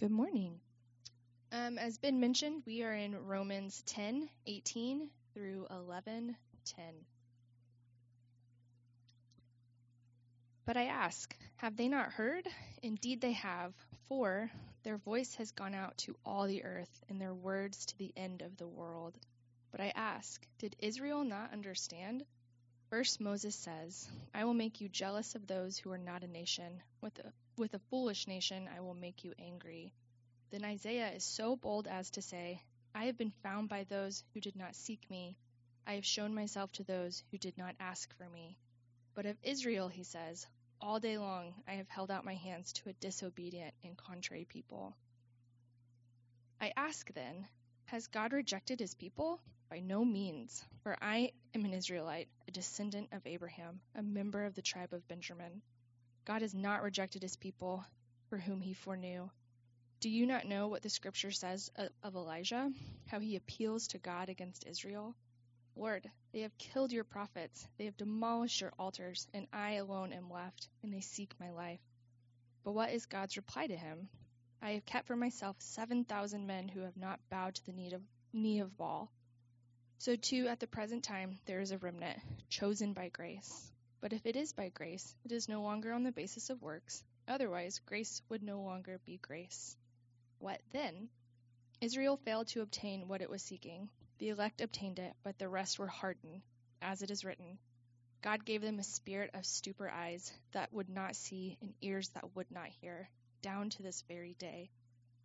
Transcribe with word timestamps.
Good 0.00 0.10
morning. 0.10 0.58
Um, 1.52 1.76
as 1.76 1.98
Ben 1.98 2.20
mentioned, 2.20 2.62
we 2.64 2.82
are 2.84 2.94
in 2.94 3.26
Romans 3.26 3.82
10 3.84 4.30
18 4.46 5.10
through 5.34 5.66
11 5.70 6.34
10. 6.64 6.84
But 10.64 10.78
I 10.78 10.84
ask, 10.86 11.36
have 11.56 11.76
they 11.76 11.88
not 11.88 12.12
heard? 12.12 12.48
Indeed, 12.82 13.20
they 13.20 13.32
have, 13.32 13.74
for 14.08 14.50
their 14.84 14.96
voice 14.96 15.34
has 15.34 15.50
gone 15.50 15.74
out 15.74 15.98
to 15.98 16.16
all 16.24 16.46
the 16.46 16.64
earth, 16.64 17.04
and 17.10 17.20
their 17.20 17.34
words 17.34 17.84
to 17.84 17.98
the 17.98 18.14
end 18.16 18.40
of 18.40 18.56
the 18.56 18.68
world. 18.68 19.18
But 19.70 19.82
I 19.82 19.92
ask, 19.94 20.42
did 20.56 20.76
Israel 20.78 21.24
not 21.24 21.52
understand? 21.52 22.24
First, 22.90 23.20
Moses 23.20 23.54
says, 23.54 24.08
I 24.34 24.44
will 24.44 24.54
make 24.54 24.80
you 24.80 24.88
jealous 24.88 25.36
of 25.36 25.46
those 25.46 25.78
who 25.78 25.92
are 25.92 25.98
not 25.98 26.24
a 26.24 26.26
nation. 26.26 26.82
With 27.00 27.16
a, 27.20 27.32
with 27.56 27.72
a 27.74 27.78
foolish 27.88 28.26
nation, 28.26 28.68
I 28.76 28.80
will 28.80 28.94
make 28.94 29.22
you 29.22 29.32
angry. 29.38 29.92
Then 30.50 30.64
Isaiah 30.64 31.12
is 31.12 31.22
so 31.22 31.54
bold 31.54 31.86
as 31.86 32.10
to 32.10 32.22
say, 32.22 32.60
I 32.92 33.04
have 33.04 33.16
been 33.16 33.32
found 33.44 33.68
by 33.68 33.84
those 33.84 34.24
who 34.34 34.40
did 34.40 34.56
not 34.56 34.74
seek 34.74 35.08
me. 35.08 35.36
I 35.86 35.94
have 35.94 36.04
shown 36.04 36.34
myself 36.34 36.72
to 36.72 36.82
those 36.82 37.22
who 37.30 37.38
did 37.38 37.56
not 37.56 37.76
ask 37.78 38.12
for 38.16 38.28
me. 38.28 38.58
But 39.14 39.26
of 39.26 39.38
Israel, 39.44 39.86
he 39.88 40.02
says, 40.02 40.44
All 40.80 40.98
day 40.98 41.16
long 41.16 41.54
I 41.68 41.74
have 41.74 41.88
held 41.88 42.10
out 42.10 42.24
my 42.24 42.34
hands 42.34 42.72
to 42.72 42.88
a 42.88 42.94
disobedient 42.94 43.72
and 43.84 43.96
contrary 43.96 44.46
people. 44.48 44.96
I 46.60 46.72
ask 46.76 47.12
then, 47.14 47.46
has 47.84 48.08
God 48.08 48.32
rejected 48.32 48.80
his 48.80 48.94
people? 48.94 49.40
By 49.70 49.78
no 49.78 50.04
means, 50.04 50.64
for 50.82 50.96
I 51.00 51.30
am 51.54 51.64
an 51.64 51.72
Israelite, 51.72 52.28
a 52.50 52.52
descendant 52.52 53.08
of 53.12 53.24
Abraham, 53.26 53.78
a 53.94 54.02
member 54.02 54.44
of 54.44 54.56
the 54.56 54.62
tribe 54.62 54.92
of 54.92 55.06
Benjamin. 55.06 55.62
God 56.24 56.42
has 56.42 56.52
not 56.52 56.82
rejected 56.82 57.22
his 57.22 57.36
people, 57.36 57.84
for 58.28 58.38
whom 58.38 58.60
he 58.60 58.72
foreknew. 58.72 59.30
Do 60.00 60.10
you 60.10 60.26
not 60.26 60.46
know 60.48 60.66
what 60.66 60.82
the 60.82 60.90
scripture 60.90 61.30
says 61.30 61.70
of 62.02 62.16
Elijah, 62.16 62.72
how 63.06 63.20
he 63.20 63.36
appeals 63.36 63.86
to 63.88 63.98
God 63.98 64.30
against 64.30 64.66
Israel? 64.66 65.14
Lord, 65.76 66.10
they 66.32 66.40
have 66.40 66.58
killed 66.58 66.90
your 66.90 67.04
prophets, 67.04 67.68
they 67.78 67.84
have 67.84 67.96
demolished 67.96 68.60
your 68.60 68.72
altars, 68.80 69.28
and 69.32 69.46
I 69.52 69.74
alone 69.74 70.12
am 70.12 70.28
left, 70.28 70.66
and 70.82 70.92
they 70.92 71.02
seek 71.02 71.32
my 71.38 71.52
life. 71.52 71.78
But 72.64 72.72
what 72.72 72.90
is 72.90 73.06
God's 73.06 73.36
reply 73.36 73.68
to 73.68 73.76
him? 73.76 74.08
I 74.60 74.72
have 74.72 74.84
kept 74.84 75.06
for 75.06 75.14
myself 75.14 75.54
seven 75.60 76.04
thousand 76.04 76.48
men 76.48 76.66
who 76.66 76.80
have 76.80 76.96
not 76.96 77.20
bowed 77.30 77.54
to 77.54 77.66
the 77.66 77.72
knee 77.72 77.92
of, 77.92 78.02
knee 78.32 78.58
of 78.58 78.76
Baal. 78.76 79.08
So, 80.00 80.16
too, 80.16 80.48
at 80.48 80.60
the 80.60 80.66
present 80.66 81.04
time, 81.04 81.38
there 81.44 81.60
is 81.60 81.72
a 81.72 81.76
remnant, 81.76 82.18
chosen 82.48 82.94
by 82.94 83.10
grace. 83.10 83.70
But 84.00 84.14
if 84.14 84.24
it 84.24 84.34
is 84.34 84.54
by 84.54 84.70
grace, 84.70 85.14
it 85.26 85.30
is 85.30 85.46
no 85.46 85.60
longer 85.60 85.92
on 85.92 86.04
the 86.04 86.10
basis 86.10 86.48
of 86.48 86.62
works. 86.62 87.04
Otherwise, 87.28 87.82
grace 87.84 88.22
would 88.30 88.42
no 88.42 88.62
longer 88.62 88.98
be 89.04 89.18
grace. 89.18 89.76
What 90.38 90.62
then? 90.72 91.10
Israel 91.82 92.16
failed 92.16 92.48
to 92.48 92.62
obtain 92.62 93.08
what 93.08 93.20
it 93.20 93.28
was 93.28 93.42
seeking. 93.42 93.90
The 94.16 94.30
elect 94.30 94.62
obtained 94.62 94.98
it, 94.98 95.12
but 95.22 95.38
the 95.38 95.50
rest 95.50 95.78
were 95.78 95.86
hardened, 95.86 96.40
as 96.80 97.02
it 97.02 97.10
is 97.10 97.22
written. 97.22 97.58
God 98.22 98.46
gave 98.46 98.62
them 98.62 98.78
a 98.78 98.84
spirit 98.84 99.32
of 99.34 99.44
stupor 99.44 99.90
eyes 99.90 100.32
that 100.52 100.72
would 100.72 100.88
not 100.88 101.14
see 101.14 101.58
and 101.60 101.74
ears 101.82 102.08
that 102.14 102.34
would 102.34 102.50
not 102.50 102.68
hear, 102.80 103.10
down 103.42 103.68
to 103.68 103.82
this 103.82 104.02
very 104.08 104.32
day. 104.38 104.70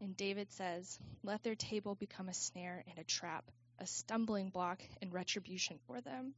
And 0.02 0.18
David 0.18 0.52
says, 0.52 1.00
Let 1.23 1.44
their 1.44 1.56
table 1.56 1.96
become 1.96 2.28
a 2.28 2.34
snare 2.34 2.84
and 2.90 3.00
a 3.00 3.06
trap 3.06 3.50
a 3.80 3.88
stumbling 3.88 4.50
block 4.50 4.81
and 5.02 5.14
retribution 5.14 5.80
for 5.88 6.02
them. 6.02 6.34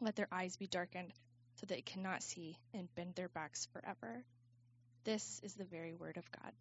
Let 0.00 0.16
their 0.16 0.28
eyes 0.30 0.56
be 0.56 0.66
darkened 0.66 1.12
so 1.56 1.66
they 1.66 1.80
cannot 1.80 2.22
see 2.22 2.56
and 2.72 2.92
bend 2.94 3.14
their 3.14 3.28
backs 3.28 3.66
forever. 3.72 4.24
This 5.04 5.40
is 5.42 5.54
the 5.54 5.64
very 5.64 5.94
word 5.94 6.16
of 6.16 6.30
God. 6.30 6.52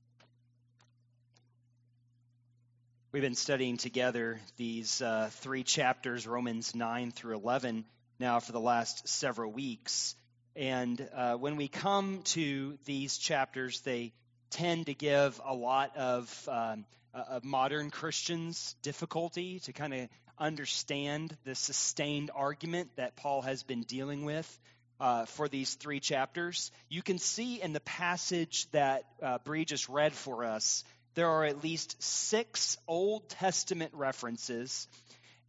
We've 3.12 3.22
been 3.22 3.36
studying 3.36 3.78
together 3.78 4.40
these 4.58 5.02
uh, 5.02 5.30
three 5.32 5.64
chapters, 5.64 6.28
Romans 6.28 6.76
9 6.76 7.12
through 7.12 7.36
11, 7.36 7.86
now 8.20 8.40
for 8.40 8.52
the 8.52 8.60
last 8.60 9.08
several 9.08 9.52
weeks. 9.52 10.16
And 10.56 11.08
uh, 11.16 11.36
when 11.36 11.56
we 11.56 11.68
come 11.68 12.22
to 12.26 12.78
these 12.86 13.18
chapters, 13.18 13.82
they 13.82 14.14
tend 14.50 14.88
to 14.88 14.94
give 14.94 15.40
a 15.46 15.54
lot 15.54 15.96
of 15.98 16.50
um, 16.52 16.86
of 17.14 17.44
modern 17.44 17.90
Christians 17.90 18.76
difficulty 18.82 19.60
to 19.62 19.74
kind 19.74 19.94
of 19.94 20.10
understand 20.38 21.36
the 21.46 21.56
sustained 21.56 22.32
argument 22.34 22.90
that 22.96 23.16
Paul 23.16 23.42
has 23.42 23.64
been 23.64 23.82
dealing 23.82 24.24
with 24.24 24.60
uh, 25.00 25.26
for 25.26 25.48
these 25.48 25.76
three 25.76 26.00
chapters. 26.00 26.72
You 26.90 27.02
can 27.02 27.18
see 27.18 27.62
in 27.62 27.74
the 27.74 27.80
passage 27.80 28.70
that 28.72 29.04
uh, 29.22 29.40
Bree 29.44 29.66
just 29.66 29.90
read 29.90 30.14
for 30.14 30.46
us, 30.46 30.84
there 31.16 31.30
are 31.30 31.46
at 31.46 31.64
least 31.64 32.02
six 32.02 32.78
Old 32.88 33.28
Testament 33.30 33.92
references 33.96 34.88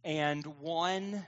and 0.03 0.45
one 0.61 1.25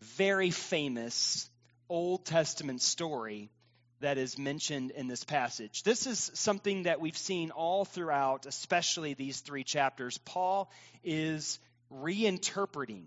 very 0.00 0.50
famous 0.50 1.48
Old 1.88 2.24
Testament 2.24 2.82
story 2.82 3.50
that 4.00 4.18
is 4.18 4.38
mentioned 4.38 4.90
in 4.92 5.06
this 5.06 5.24
passage. 5.24 5.82
This 5.82 6.06
is 6.06 6.30
something 6.34 6.84
that 6.84 7.00
we've 7.00 7.16
seen 7.16 7.50
all 7.50 7.84
throughout, 7.84 8.46
especially 8.46 9.14
these 9.14 9.40
three 9.40 9.64
chapters. 9.64 10.18
Paul 10.18 10.70
is 11.04 11.58
reinterpreting 11.92 13.04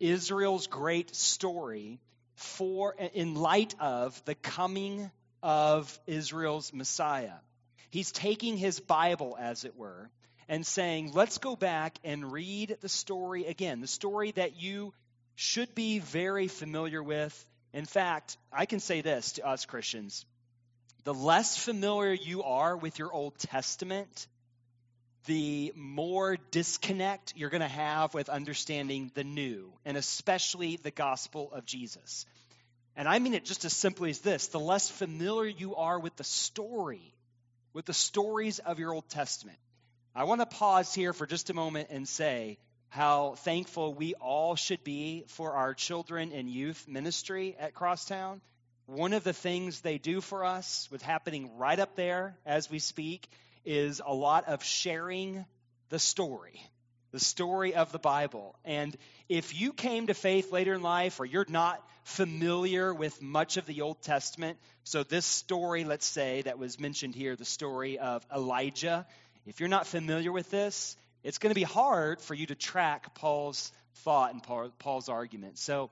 Israel's 0.00 0.66
great 0.66 1.14
story 1.14 2.00
for 2.34 2.94
in 3.14 3.34
light 3.34 3.74
of 3.78 4.20
the 4.24 4.34
coming 4.34 5.10
of 5.42 5.98
Israel's 6.06 6.72
Messiah. 6.72 7.38
He's 7.90 8.10
taking 8.10 8.56
his 8.56 8.80
Bible 8.80 9.36
as 9.38 9.64
it 9.64 9.76
were 9.76 10.10
and 10.48 10.66
saying, 10.66 11.12
"Let's 11.12 11.38
go 11.38 11.54
back 11.54 11.98
and 12.02 12.32
read 12.32 12.78
the 12.80 12.88
story 12.88 13.46
again, 13.46 13.80
the 13.80 13.86
story 13.86 14.32
that 14.32 14.56
you 14.60 14.92
should 15.36 15.74
be 15.74 16.00
very 16.00 16.48
familiar 16.48 17.02
with 17.02 17.46
in 17.74 17.84
fact, 17.84 18.38
I 18.52 18.66
can 18.66 18.80
say 18.80 19.00
this 19.00 19.32
to 19.32 19.46
us 19.46 19.66
Christians 19.66 20.24
the 21.02 21.12
less 21.12 21.58
familiar 21.58 22.14
you 22.14 22.42
are 22.44 22.74
with 22.74 22.98
your 22.98 23.12
Old 23.12 23.38
Testament, 23.38 24.26
the 25.26 25.70
more 25.76 26.38
disconnect 26.50 27.34
you're 27.36 27.50
going 27.50 27.60
to 27.60 27.68
have 27.68 28.14
with 28.14 28.30
understanding 28.30 29.10
the 29.14 29.24
new, 29.24 29.70
and 29.84 29.98
especially 29.98 30.76
the 30.76 30.90
gospel 30.90 31.50
of 31.52 31.66
Jesus. 31.66 32.24
And 32.96 33.06
I 33.06 33.18
mean 33.18 33.34
it 33.34 33.44
just 33.44 33.66
as 33.66 33.74
simply 33.74 34.10
as 34.10 34.20
this 34.20 34.48
the 34.48 34.60
less 34.60 34.88
familiar 34.88 35.48
you 35.48 35.76
are 35.76 35.98
with 35.98 36.16
the 36.16 36.24
story, 36.24 37.12
with 37.74 37.84
the 37.84 37.92
stories 37.92 38.60
of 38.60 38.78
your 38.78 38.94
Old 38.94 39.08
Testament. 39.10 39.58
I 40.14 40.24
want 40.24 40.40
to 40.40 40.46
pause 40.46 40.94
here 40.94 41.12
for 41.12 41.26
just 41.26 41.50
a 41.50 41.54
moment 41.54 41.88
and 41.90 42.08
say 42.08 42.56
how 42.94 43.34
thankful 43.38 43.92
we 43.92 44.14
all 44.14 44.54
should 44.54 44.84
be 44.84 45.24
for 45.26 45.54
our 45.54 45.74
children 45.74 46.30
and 46.30 46.48
youth 46.48 46.86
ministry 46.86 47.56
at 47.58 47.74
Crosstown. 47.74 48.40
One 48.86 49.14
of 49.14 49.24
the 49.24 49.32
things 49.32 49.80
they 49.80 49.98
do 49.98 50.20
for 50.20 50.44
us, 50.44 50.88
with 50.92 51.02
happening 51.02 51.58
right 51.58 51.80
up 51.80 51.96
there 51.96 52.36
as 52.46 52.70
we 52.70 52.78
speak, 52.78 53.28
is 53.64 54.00
a 54.06 54.14
lot 54.14 54.46
of 54.46 54.62
sharing 54.62 55.44
the 55.88 55.98
story, 55.98 56.62
the 57.10 57.18
story 57.18 57.74
of 57.74 57.90
the 57.90 57.98
Bible. 57.98 58.54
And 58.64 58.96
if 59.28 59.60
you 59.60 59.72
came 59.72 60.06
to 60.06 60.14
faith 60.14 60.52
later 60.52 60.74
in 60.74 60.82
life 60.82 61.18
or 61.18 61.24
you're 61.24 61.46
not 61.48 61.84
familiar 62.04 62.94
with 62.94 63.20
much 63.20 63.56
of 63.56 63.66
the 63.66 63.80
Old 63.80 64.02
Testament, 64.02 64.56
so 64.84 65.02
this 65.02 65.26
story, 65.26 65.82
let's 65.82 66.06
say, 66.06 66.42
that 66.42 66.60
was 66.60 66.78
mentioned 66.78 67.16
here, 67.16 67.34
the 67.34 67.44
story 67.44 67.98
of 67.98 68.24
Elijah, 68.32 69.04
if 69.46 69.58
you're 69.58 69.68
not 69.68 69.88
familiar 69.88 70.30
with 70.30 70.48
this, 70.52 70.96
it's 71.24 71.38
going 71.38 71.50
to 71.50 71.58
be 71.58 71.64
hard 71.64 72.20
for 72.20 72.34
you 72.34 72.46
to 72.46 72.54
track 72.54 73.14
Paul's 73.14 73.72
thought 74.04 74.32
and 74.32 74.42
Paul's 74.78 75.08
argument. 75.08 75.58
So 75.58 75.90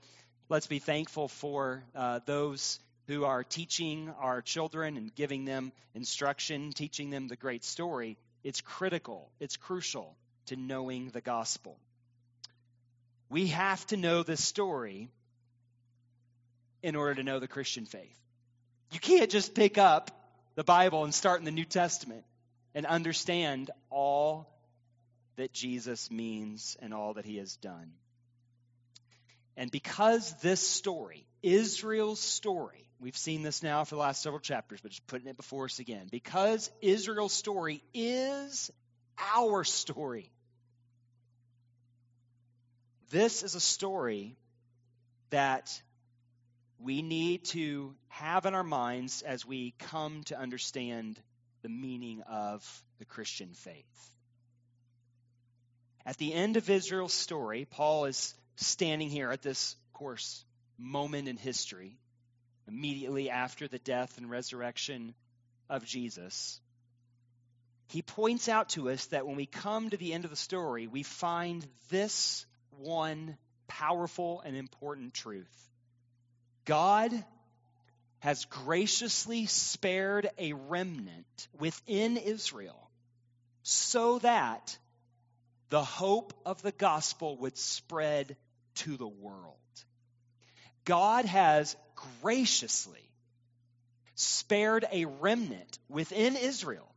let's 0.50 0.66
be 0.66 0.78
thankful 0.78 1.28
for 1.28 1.82
uh, 1.94 2.20
those 2.26 2.78
who 3.08 3.24
are 3.24 3.42
teaching 3.42 4.12
our 4.20 4.42
children 4.42 4.96
and 4.96 5.12
giving 5.14 5.46
them 5.46 5.72
instruction, 5.94 6.72
teaching 6.72 7.10
them 7.10 7.28
the 7.28 7.36
great 7.36 7.64
story. 7.64 8.18
It's 8.44 8.60
critical, 8.60 9.30
it's 9.40 9.56
crucial 9.56 10.14
to 10.46 10.56
knowing 10.56 11.08
the 11.08 11.22
gospel. 11.22 11.78
We 13.30 13.48
have 13.48 13.84
to 13.86 13.96
know 13.96 14.22
the 14.22 14.36
story 14.36 15.08
in 16.82 16.94
order 16.94 17.14
to 17.14 17.22
know 17.22 17.38
the 17.38 17.48
Christian 17.48 17.86
faith. 17.86 18.18
You 18.92 19.00
can't 19.00 19.30
just 19.30 19.54
pick 19.54 19.78
up 19.78 20.10
the 20.56 20.64
Bible 20.64 21.04
and 21.04 21.14
start 21.14 21.38
in 21.38 21.46
the 21.46 21.50
New 21.50 21.64
Testament 21.64 22.24
and 22.74 22.84
understand 22.84 23.70
all 23.88 24.51
that 25.36 25.52
Jesus 25.52 26.10
means 26.10 26.76
and 26.80 26.92
all 26.92 27.14
that 27.14 27.24
he 27.24 27.36
has 27.38 27.56
done. 27.56 27.92
And 29.56 29.70
because 29.70 30.34
this 30.40 30.66
story, 30.66 31.26
Israel's 31.42 32.20
story, 32.20 32.88
we've 33.00 33.16
seen 33.16 33.42
this 33.42 33.62
now 33.62 33.84
for 33.84 33.96
the 33.96 34.00
last 34.00 34.22
several 34.22 34.40
chapters, 34.40 34.80
but 34.80 34.90
just 34.90 35.06
putting 35.06 35.28
it 35.28 35.36
before 35.36 35.66
us 35.66 35.78
again. 35.78 36.08
Because 36.10 36.70
Israel's 36.80 37.32
story 37.32 37.82
is 37.92 38.70
our 39.36 39.64
story, 39.64 40.30
this 43.10 43.42
is 43.42 43.54
a 43.54 43.60
story 43.60 44.36
that 45.30 45.82
we 46.78 47.02
need 47.02 47.44
to 47.44 47.94
have 48.08 48.46
in 48.46 48.54
our 48.54 48.64
minds 48.64 49.22
as 49.22 49.46
we 49.46 49.74
come 49.78 50.24
to 50.24 50.38
understand 50.38 51.20
the 51.62 51.68
meaning 51.68 52.22
of 52.22 52.82
the 52.98 53.04
Christian 53.04 53.52
faith. 53.54 54.11
At 56.04 56.16
the 56.18 56.34
end 56.34 56.56
of 56.56 56.68
Israel's 56.68 57.12
story, 57.12 57.66
Paul 57.70 58.06
is 58.06 58.34
standing 58.56 59.08
here 59.08 59.30
at 59.30 59.42
this, 59.42 59.76
of 59.88 59.98
course, 59.98 60.44
moment 60.78 61.28
in 61.28 61.36
history, 61.36 61.96
immediately 62.66 63.30
after 63.30 63.68
the 63.68 63.78
death 63.78 64.18
and 64.18 64.28
resurrection 64.28 65.14
of 65.70 65.84
Jesus. 65.84 66.60
He 67.88 68.02
points 68.02 68.48
out 68.48 68.70
to 68.70 68.90
us 68.90 69.06
that 69.06 69.26
when 69.26 69.36
we 69.36 69.46
come 69.46 69.90
to 69.90 69.96
the 69.96 70.12
end 70.12 70.24
of 70.24 70.30
the 70.30 70.36
story, 70.36 70.86
we 70.86 71.02
find 71.02 71.66
this 71.90 72.46
one 72.78 73.36
powerful 73.68 74.42
and 74.44 74.56
important 74.56 75.14
truth 75.14 75.70
God 76.64 77.12
has 78.20 78.44
graciously 78.44 79.46
spared 79.46 80.30
a 80.38 80.52
remnant 80.52 81.48
within 81.58 82.16
Israel 82.16 82.88
so 83.62 84.20
that 84.20 84.78
the 85.72 85.82
hope 85.82 86.34
of 86.44 86.60
the 86.60 86.70
gospel 86.70 87.38
would 87.38 87.56
spread 87.56 88.36
to 88.74 88.98
the 88.98 89.08
world. 89.08 89.56
God 90.84 91.24
has 91.24 91.74
graciously 92.20 93.10
spared 94.14 94.84
a 94.92 95.06
remnant 95.06 95.78
within 95.88 96.36
Israel 96.36 96.94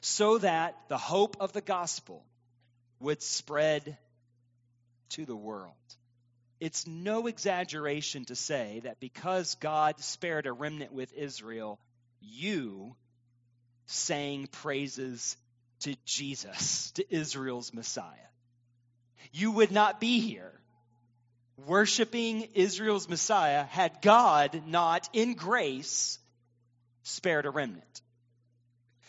so 0.00 0.38
that 0.38 0.76
the 0.88 0.98
hope 0.98 1.36
of 1.38 1.52
the 1.52 1.60
gospel 1.60 2.24
would 2.98 3.22
spread 3.22 3.96
to 5.10 5.24
the 5.24 5.36
world. 5.36 5.76
It's 6.58 6.88
no 6.88 7.28
exaggeration 7.28 8.24
to 8.24 8.34
say 8.34 8.80
that 8.82 8.98
because 8.98 9.54
God 9.60 10.00
spared 10.00 10.46
a 10.46 10.52
remnant 10.52 10.92
with 10.92 11.12
Israel, 11.12 11.78
you 12.20 12.96
sang 13.86 14.48
praises 14.48 15.36
to 15.82 15.96
Jesus, 16.04 16.90
to 16.92 17.14
Israel's 17.14 17.72
Messiah. 17.72 18.06
You 19.32 19.52
would 19.52 19.70
not 19.70 20.00
be 20.00 20.20
here 20.20 20.52
worshiping 21.66 22.48
Israel's 22.54 23.08
Messiah 23.08 23.64
had 23.64 24.02
God 24.02 24.62
not, 24.66 25.08
in 25.12 25.34
grace, 25.34 26.18
spared 27.02 27.46
a 27.46 27.50
remnant. 27.50 28.02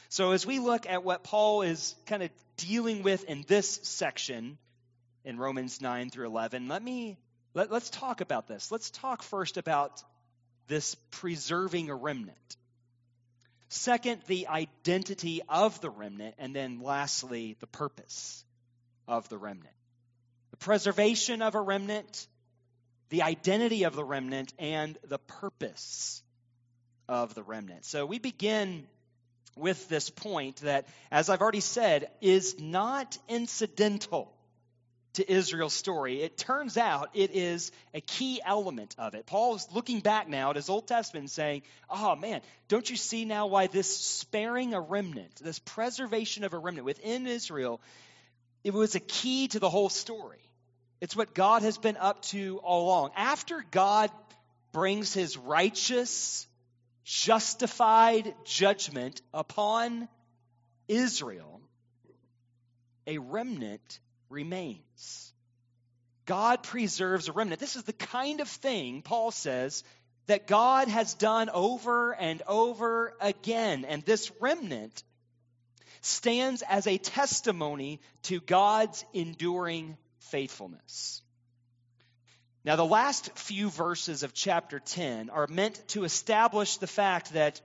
So, 0.09 0.31
as 0.31 0.45
we 0.45 0.59
look 0.59 0.87
at 0.87 1.03
what 1.03 1.23
Paul 1.23 1.63
is 1.63 1.95
kind 2.05 2.23
of 2.23 2.29
dealing 2.57 3.03
with 3.03 3.23
in 3.25 3.43
this 3.47 3.79
section 3.83 4.57
in 5.25 5.37
Romans 5.37 5.81
9 5.81 6.09
through 6.09 6.27
11, 6.27 6.67
let 6.67 6.83
me 6.83 7.17
let, 7.55 7.71
us 7.71 7.89
talk 7.89 8.21
about 8.21 8.47
this. 8.47 8.71
Let's 8.71 8.89
talk 8.89 9.23
first 9.23 9.57
about 9.57 10.03
this 10.67 10.95
preserving 11.11 11.89
a 11.89 11.95
remnant. 11.95 12.57
Second, 13.73 14.21
the 14.27 14.49
identity 14.49 15.41
of 15.49 15.81
the 15.81 15.89
remnant. 15.89 16.35
And 16.37 16.55
then 16.55 16.81
lastly, 16.81 17.57
the 17.59 17.65
purpose 17.65 18.45
of 19.07 19.27
the 19.29 19.37
remnant. 19.39 19.73
The 20.51 20.57
preservation 20.57 21.41
of 21.41 21.55
a 21.55 21.59
remnant, 21.59 22.27
the 23.09 23.23
identity 23.23 23.83
of 23.83 23.95
the 23.95 24.03
remnant, 24.03 24.53
and 24.59 24.95
the 25.07 25.17
purpose 25.17 26.21
of 27.09 27.33
the 27.33 27.41
remnant. 27.41 27.83
So 27.83 28.05
we 28.05 28.19
begin 28.19 28.85
with 29.57 29.89
this 29.89 30.11
point 30.11 30.57
that, 30.57 30.85
as 31.11 31.31
I've 31.31 31.41
already 31.41 31.59
said, 31.59 32.11
is 32.21 32.59
not 32.59 33.17
incidental 33.27 34.31
to 35.13 35.31
Israel's 35.31 35.73
story. 35.73 36.21
It 36.21 36.37
turns 36.37 36.77
out 36.77 37.09
it 37.13 37.31
is 37.31 37.71
a 37.93 38.01
key 38.01 38.41
element 38.43 38.95
of 38.97 39.13
it. 39.13 39.25
Paul 39.25 39.55
is 39.55 39.67
looking 39.71 39.99
back 39.99 40.27
now 40.27 40.49
at 40.49 40.55
his 40.55 40.69
Old 40.69 40.87
Testament 40.87 41.29
saying, 41.29 41.61
oh 41.89 42.15
man, 42.15 42.41
don't 42.67 42.89
you 42.89 42.95
see 42.95 43.25
now 43.25 43.47
why 43.47 43.67
this 43.67 43.95
sparing 43.95 44.73
a 44.73 44.81
remnant, 44.81 45.35
this 45.35 45.59
preservation 45.59 46.43
of 46.43 46.53
a 46.53 46.57
remnant 46.57 46.85
within 46.85 47.27
Israel, 47.27 47.79
it 48.63 48.73
was 48.73 48.95
a 48.95 48.99
key 48.99 49.47
to 49.49 49.59
the 49.59 49.69
whole 49.69 49.89
story. 49.89 50.39
It's 50.99 51.15
what 51.15 51.33
God 51.33 51.63
has 51.63 51.77
been 51.77 51.97
up 51.97 52.21
to 52.23 52.59
all 52.63 52.85
along. 52.85 53.11
After 53.15 53.63
God 53.71 54.09
brings 54.71 55.13
his 55.13 55.37
righteous, 55.37 56.47
justified 57.03 58.33
judgment 58.45 59.21
upon 59.33 60.07
Israel, 60.87 61.61
a 63.05 63.17
remnant 63.17 63.99
remains. 64.33 65.33
God 66.25 66.63
preserves 66.63 67.27
a 67.27 67.31
remnant. 67.31 67.59
This 67.59 67.75
is 67.75 67.83
the 67.83 67.93
kind 67.93 68.41
of 68.41 68.47
thing, 68.47 69.01
Paul 69.01 69.31
says, 69.31 69.83
that 70.27 70.47
God 70.47 70.87
has 70.87 71.13
done 71.13 71.49
over 71.49 72.13
and 72.13 72.41
over 72.47 73.13
again. 73.19 73.85
And 73.85 74.03
this 74.03 74.31
remnant 74.39 75.03
stands 76.01 76.61
as 76.63 76.87
a 76.87 76.97
testimony 76.97 78.01
to 78.23 78.39
God's 78.39 79.05
enduring 79.13 79.97
faithfulness. 80.19 81.21
Now, 82.65 82.77
the 82.77 82.85
last 82.85 83.37
few 83.37 83.69
verses 83.69 84.23
of 84.23 84.33
chapter 84.33 84.79
10 84.79 85.29
are 85.29 85.47
meant 85.47 85.85
to 85.89 86.05
establish 86.05 86.77
the 86.77 86.87
fact 86.87 87.33
that 87.33 87.59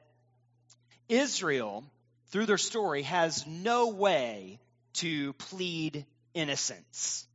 Israel, 1.09 1.85
through 2.31 2.47
their 2.47 2.59
story, 2.59 3.03
has 3.03 3.47
no 3.47 3.88
way 3.88 4.59
to 4.94 5.32
plead 5.35 6.05
innocence. 6.35 7.27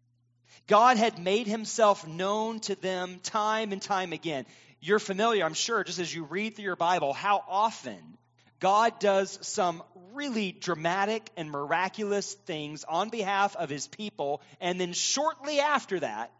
God 0.68 0.98
had 0.98 1.19
made 1.19 1.48
himself 1.48 2.07
known 2.07 2.60
to 2.62 2.75
them 2.75 3.19
time 3.22 3.72
and 3.72 3.81
time 3.81 4.13
again. 4.13 4.45
You're 4.80 5.00
familiar, 5.00 5.45
I'm 5.45 5.54
sure, 5.54 5.84
just 5.84 6.00
as 6.00 6.13
you 6.13 6.24
read 6.24 6.56
through 6.56 6.66
your 6.66 6.75
Bible, 6.75 7.13
how 7.13 7.44
often 7.48 8.18
God 8.60 9.00
does 9.00 9.40
some 9.42 9.84
really 10.13 10.51
dramatic 10.54 11.30
and 11.36 11.51
miraculous 11.51 12.34
things 12.45 12.86
on 12.86 13.10
behalf 13.10 13.56
of 13.56 13.69
his 13.69 13.88
people, 13.88 14.42
and 14.62 14.80
then 14.80 14.94
shortly 14.94 15.60
after 15.60 16.00
that, 16.00 16.31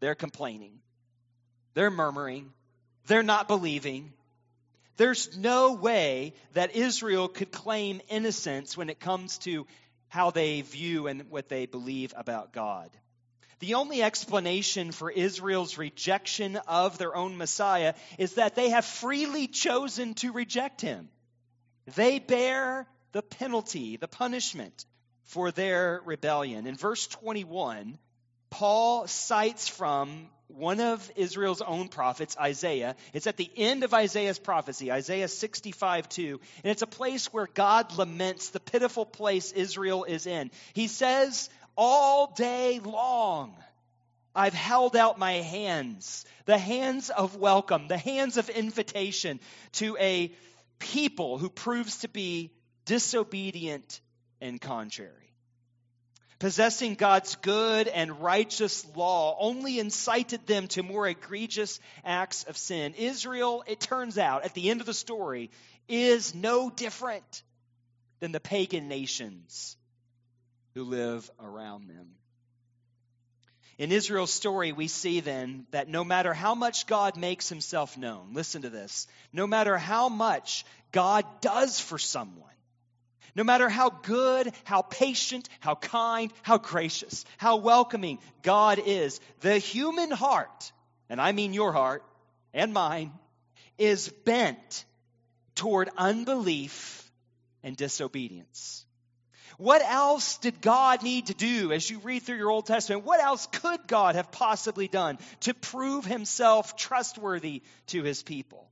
they're 0.00 0.14
complaining. 0.14 0.80
They're 1.74 1.90
murmuring. 1.90 2.52
They're 3.06 3.22
not 3.22 3.48
believing. 3.48 4.12
There's 4.96 5.36
no 5.36 5.74
way 5.74 6.34
that 6.54 6.74
Israel 6.74 7.28
could 7.28 7.52
claim 7.52 8.00
innocence 8.08 8.76
when 8.76 8.90
it 8.90 8.98
comes 8.98 9.38
to 9.38 9.66
how 10.08 10.30
they 10.30 10.60
view 10.62 11.06
and 11.06 11.30
what 11.30 11.48
they 11.48 11.66
believe 11.66 12.12
about 12.16 12.52
God. 12.52 12.90
The 13.60 13.74
only 13.74 14.02
explanation 14.02 14.92
for 14.92 15.10
Israel's 15.10 15.78
rejection 15.78 16.56
of 16.68 16.96
their 16.96 17.16
own 17.16 17.36
Messiah 17.36 17.94
is 18.16 18.34
that 18.34 18.54
they 18.54 18.70
have 18.70 18.84
freely 18.84 19.48
chosen 19.48 20.14
to 20.14 20.32
reject 20.32 20.80
him. 20.80 21.08
They 21.96 22.20
bear 22.20 22.86
the 23.12 23.22
penalty, 23.22 23.96
the 23.96 24.08
punishment 24.08 24.84
for 25.24 25.50
their 25.50 26.00
rebellion. 26.04 26.66
In 26.66 26.76
verse 26.76 27.06
21, 27.08 27.98
Paul 28.50 29.06
cites 29.06 29.68
from 29.68 30.28
one 30.48 30.80
of 30.80 31.10
Israel's 31.14 31.60
own 31.60 31.88
prophets, 31.88 32.36
Isaiah. 32.38 32.96
It's 33.12 33.26
at 33.26 33.36
the 33.36 33.50
end 33.56 33.84
of 33.84 33.92
Isaiah's 33.92 34.38
prophecy, 34.38 34.90
Isaiah 34.90 35.28
65 35.28 36.08
2. 36.08 36.40
And 36.64 36.70
it's 36.70 36.82
a 36.82 36.86
place 36.86 37.32
where 37.32 37.48
God 37.52 37.96
laments 37.96 38.50
the 38.50 38.60
pitiful 38.60 39.04
place 39.04 39.52
Israel 39.52 40.04
is 40.04 40.26
in. 40.26 40.50
He 40.72 40.88
says, 40.88 41.50
All 41.76 42.32
day 42.34 42.80
long, 42.80 43.54
I've 44.34 44.54
held 44.54 44.96
out 44.96 45.18
my 45.18 45.32
hands, 45.32 46.24
the 46.46 46.58
hands 46.58 47.10
of 47.10 47.36
welcome, 47.36 47.88
the 47.88 47.98
hands 47.98 48.36
of 48.36 48.48
invitation 48.48 49.40
to 49.72 49.96
a 49.98 50.32
people 50.78 51.38
who 51.38 51.50
proves 51.50 51.98
to 51.98 52.08
be 52.08 52.52
disobedient 52.84 54.00
and 54.40 54.60
contrary. 54.60 55.27
Possessing 56.38 56.94
God's 56.94 57.34
good 57.36 57.88
and 57.88 58.20
righteous 58.20 58.86
law 58.94 59.36
only 59.40 59.80
incited 59.80 60.46
them 60.46 60.68
to 60.68 60.84
more 60.84 61.08
egregious 61.08 61.80
acts 62.04 62.44
of 62.44 62.56
sin. 62.56 62.94
Israel, 62.94 63.64
it 63.66 63.80
turns 63.80 64.18
out, 64.18 64.44
at 64.44 64.54
the 64.54 64.70
end 64.70 64.80
of 64.80 64.86
the 64.86 64.94
story, 64.94 65.50
is 65.88 66.36
no 66.36 66.70
different 66.70 67.42
than 68.20 68.30
the 68.30 68.40
pagan 68.40 68.86
nations 68.86 69.76
who 70.74 70.84
live 70.84 71.28
around 71.40 71.88
them. 71.88 72.06
In 73.76 73.90
Israel's 73.90 74.32
story, 74.32 74.72
we 74.72 74.88
see 74.88 75.20
then 75.20 75.66
that 75.70 75.88
no 75.88 76.04
matter 76.04 76.34
how 76.34 76.54
much 76.54 76.86
God 76.86 77.16
makes 77.16 77.48
himself 77.48 77.96
known, 77.96 78.30
listen 78.32 78.62
to 78.62 78.70
this, 78.70 79.06
no 79.32 79.46
matter 79.46 79.76
how 79.76 80.08
much 80.08 80.64
God 80.92 81.24
does 81.40 81.80
for 81.80 81.98
someone, 81.98 82.48
no 83.38 83.44
matter 83.44 83.68
how 83.68 83.88
good, 83.88 84.52
how 84.64 84.82
patient, 84.82 85.48
how 85.60 85.76
kind, 85.76 86.32
how 86.42 86.58
gracious, 86.58 87.24
how 87.36 87.58
welcoming 87.58 88.18
God 88.42 88.80
is, 88.84 89.20
the 89.42 89.58
human 89.58 90.10
heart, 90.10 90.72
and 91.08 91.20
I 91.20 91.30
mean 91.30 91.54
your 91.54 91.70
heart 91.70 92.02
and 92.52 92.72
mine, 92.74 93.12
is 93.78 94.08
bent 94.08 94.84
toward 95.54 95.88
unbelief 95.96 97.08
and 97.62 97.76
disobedience. 97.76 98.84
What 99.56 99.82
else 99.82 100.38
did 100.38 100.60
God 100.60 101.04
need 101.04 101.26
to 101.26 101.34
do 101.34 101.70
as 101.70 101.88
you 101.88 102.00
read 102.00 102.24
through 102.24 102.38
your 102.38 102.50
Old 102.50 102.66
Testament? 102.66 103.04
What 103.04 103.20
else 103.20 103.46
could 103.46 103.86
God 103.86 104.16
have 104.16 104.32
possibly 104.32 104.88
done 104.88 105.16
to 105.42 105.54
prove 105.54 106.04
himself 106.04 106.76
trustworthy 106.76 107.62
to 107.88 108.02
his 108.02 108.20
people? 108.20 108.68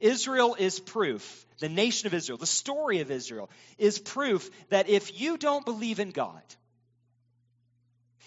Israel 0.00 0.56
is 0.58 0.80
proof, 0.80 1.46
the 1.58 1.68
nation 1.68 2.06
of 2.06 2.14
Israel, 2.14 2.38
the 2.38 2.46
story 2.46 3.00
of 3.00 3.10
Israel 3.10 3.50
is 3.78 3.98
proof 3.98 4.50
that 4.70 4.88
if 4.88 5.20
you 5.20 5.36
don't 5.36 5.64
believe 5.64 6.00
in 6.00 6.10
God, 6.10 6.42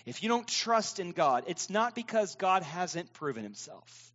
if 0.05 0.23
you 0.23 0.29
don't 0.29 0.47
trust 0.47 0.99
in 0.99 1.11
God, 1.11 1.43
it's 1.47 1.69
not 1.69 1.93
because 1.93 2.35
God 2.35 2.63
hasn't 2.63 3.13
proven 3.13 3.43
himself. 3.43 4.13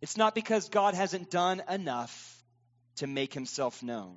It's 0.00 0.16
not 0.16 0.34
because 0.34 0.68
God 0.68 0.94
hasn't 0.94 1.30
done 1.30 1.62
enough 1.70 2.42
to 2.96 3.06
make 3.06 3.32
himself 3.32 3.82
known. 3.82 4.16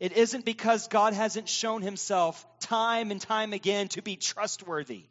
It 0.00 0.16
isn't 0.16 0.44
because 0.44 0.88
God 0.88 1.12
hasn't 1.12 1.48
shown 1.48 1.82
himself 1.82 2.44
time 2.58 3.10
and 3.10 3.20
time 3.20 3.52
again 3.52 3.88
to 3.88 4.02
be 4.02 4.16
trustworthy. 4.16 5.04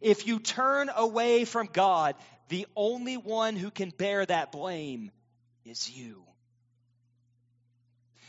If 0.00 0.26
you 0.26 0.38
turn 0.38 0.90
away 0.94 1.44
from 1.44 1.68
God, 1.72 2.14
the 2.48 2.66
only 2.76 3.16
one 3.16 3.56
who 3.56 3.70
can 3.70 3.90
bear 3.90 4.24
that 4.24 4.52
blame 4.52 5.10
is 5.64 5.90
you. 5.90 6.22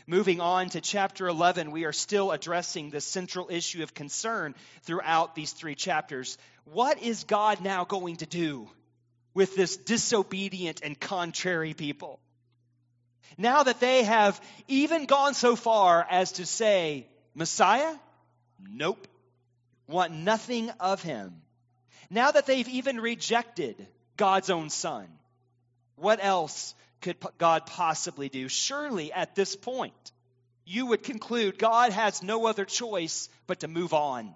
Moving 0.06 0.40
on 0.40 0.68
to 0.70 0.80
chapter 0.80 1.26
11, 1.26 1.72
we 1.72 1.84
are 1.84 1.92
still 1.92 2.30
addressing 2.30 2.90
the 2.90 3.00
central 3.00 3.48
issue 3.50 3.82
of 3.82 3.92
concern 3.92 4.54
throughout 4.82 5.34
these 5.34 5.52
three 5.52 5.74
chapters. 5.74 6.38
What 6.64 7.02
is 7.02 7.24
God 7.24 7.60
now 7.60 7.84
going 7.84 8.16
to 8.16 8.26
do 8.26 8.68
with 9.34 9.56
this 9.56 9.76
disobedient 9.76 10.80
and 10.84 10.98
contrary 10.98 11.74
people? 11.74 12.20
Now 13.36 13.64
that 13.64 13.80
they 13.80 14.04
have 14.04 14.40
even 14.68 15.06
gone 15.06 15.34
so 15.34 15.56
far 15.56 16.06
as 16.08 16.32
to 16.32 16.46
say, 16.46 17.08
Messiah? 17.34 17.94
Nope. 18.70 19.08
Want 19.88 20.12
nothing 20.12 20.70
of 20.80 21.02
him. 21.02 21.42
Now 22.10 22.30
that 22.30 22.46
they've 22.46 22.68
even 22.68 23.00
rejected 23.00 23.86
God's 24.16 24.50
own 24.50 24.70
son, 24.70 25.06
what 25.96 26.20
else 26.22 26.74
could 27.06 27.16
God 27.38 27.66
possibly 27.66 28.28
do? 28.28 28.48
Surely 28.48 29.12
at 29.12 29.36
this 29.36 29.54
point, 29.54 30.12
you 30.64 30.86
would 30.86 31.04
conclude 31.04 31.56
God 31.56 31.92
has 31.92 32.20
no 32.20 32.46
other 32.46 32.64
choice 32.64 33.28
but 33.46 33.60
to 33.60 33.68
move 33.68 33.94
on. 33.94 34.34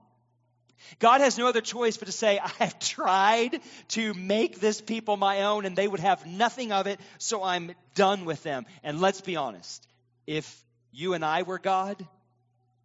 God 1.00 1.21
has 1.21 1.37
no 1.37 1.49
other 1.49 1.61
choice 1.61 1.97
but 1.97 2.07
to 2.07 2.12
say, 2.12 2.39
I 2.39 2.49
have 2.61 2.79
tried 2.79 3.59
to 3.89 4.15
make 4.15 4.61
this 4.61 4.81
people 4.81 5.17
my 5.17 5.43
own 5.43 5.67
and 5.67 5.75
they 5.75 5.89
would 5.89 5.99
have 5.99 6.25
nothing 6.27 6.71
of 6.71 6.87
it, 6.87 7.00
so 7.19 7.43
I'm 7.43 7.73
done 7.97 8.25
with 8.25 8.41
them. 8.45 8.67
And 8.85 9.00
let's 9.00 9.21
be 9.21 9.35
honest, 9.35 9.85
if 10.29 10.65
you 10.93 11.15
and 11.15 11.25
I 11.25 11.43
were 11.43 11.59
God, 11.59 12.07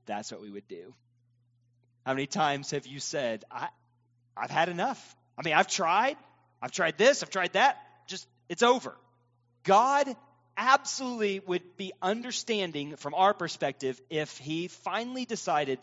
that's 0.07 0.31
what 0.31 0.41
we 0.41 0.49
would 0.49 0.67
do. 0.67 0.95
How 2.07 2.13
many 2.13 2.25
times 2.25 2.71
have 2.71 2.87
you 2.87 2.99
said, 2.99 3.45
I, 3.51 3.67
I've 4.35 4.49
had 4.49 4.69
enough? 4.69 5.15
I 5.37 5.43
mean, 5.43 5.53
I've 5.53 5.67
tried. 5.67 6.17
I've 6.59 6.71
tried 6.71 6.97
this, 6.97 7.21
I've 7.21 7.29
tried 7.29 7.53
that. 7.53 7.77
Just, 8.07 8.27
it's 8.49 8.63
over. 8.63 8.95
God 9.65 10.15
absolutely 10.55 11.41
would 11.45 11.75
be 11.75 11.91
understanding 12.01 12.95
from 12.95 13.13
our 13.13 13.33
perspective 13.33 13.99
if 14.09 14.37
he 14.37 14.69
finally 14.69 15.25
decided, 15.25 15.79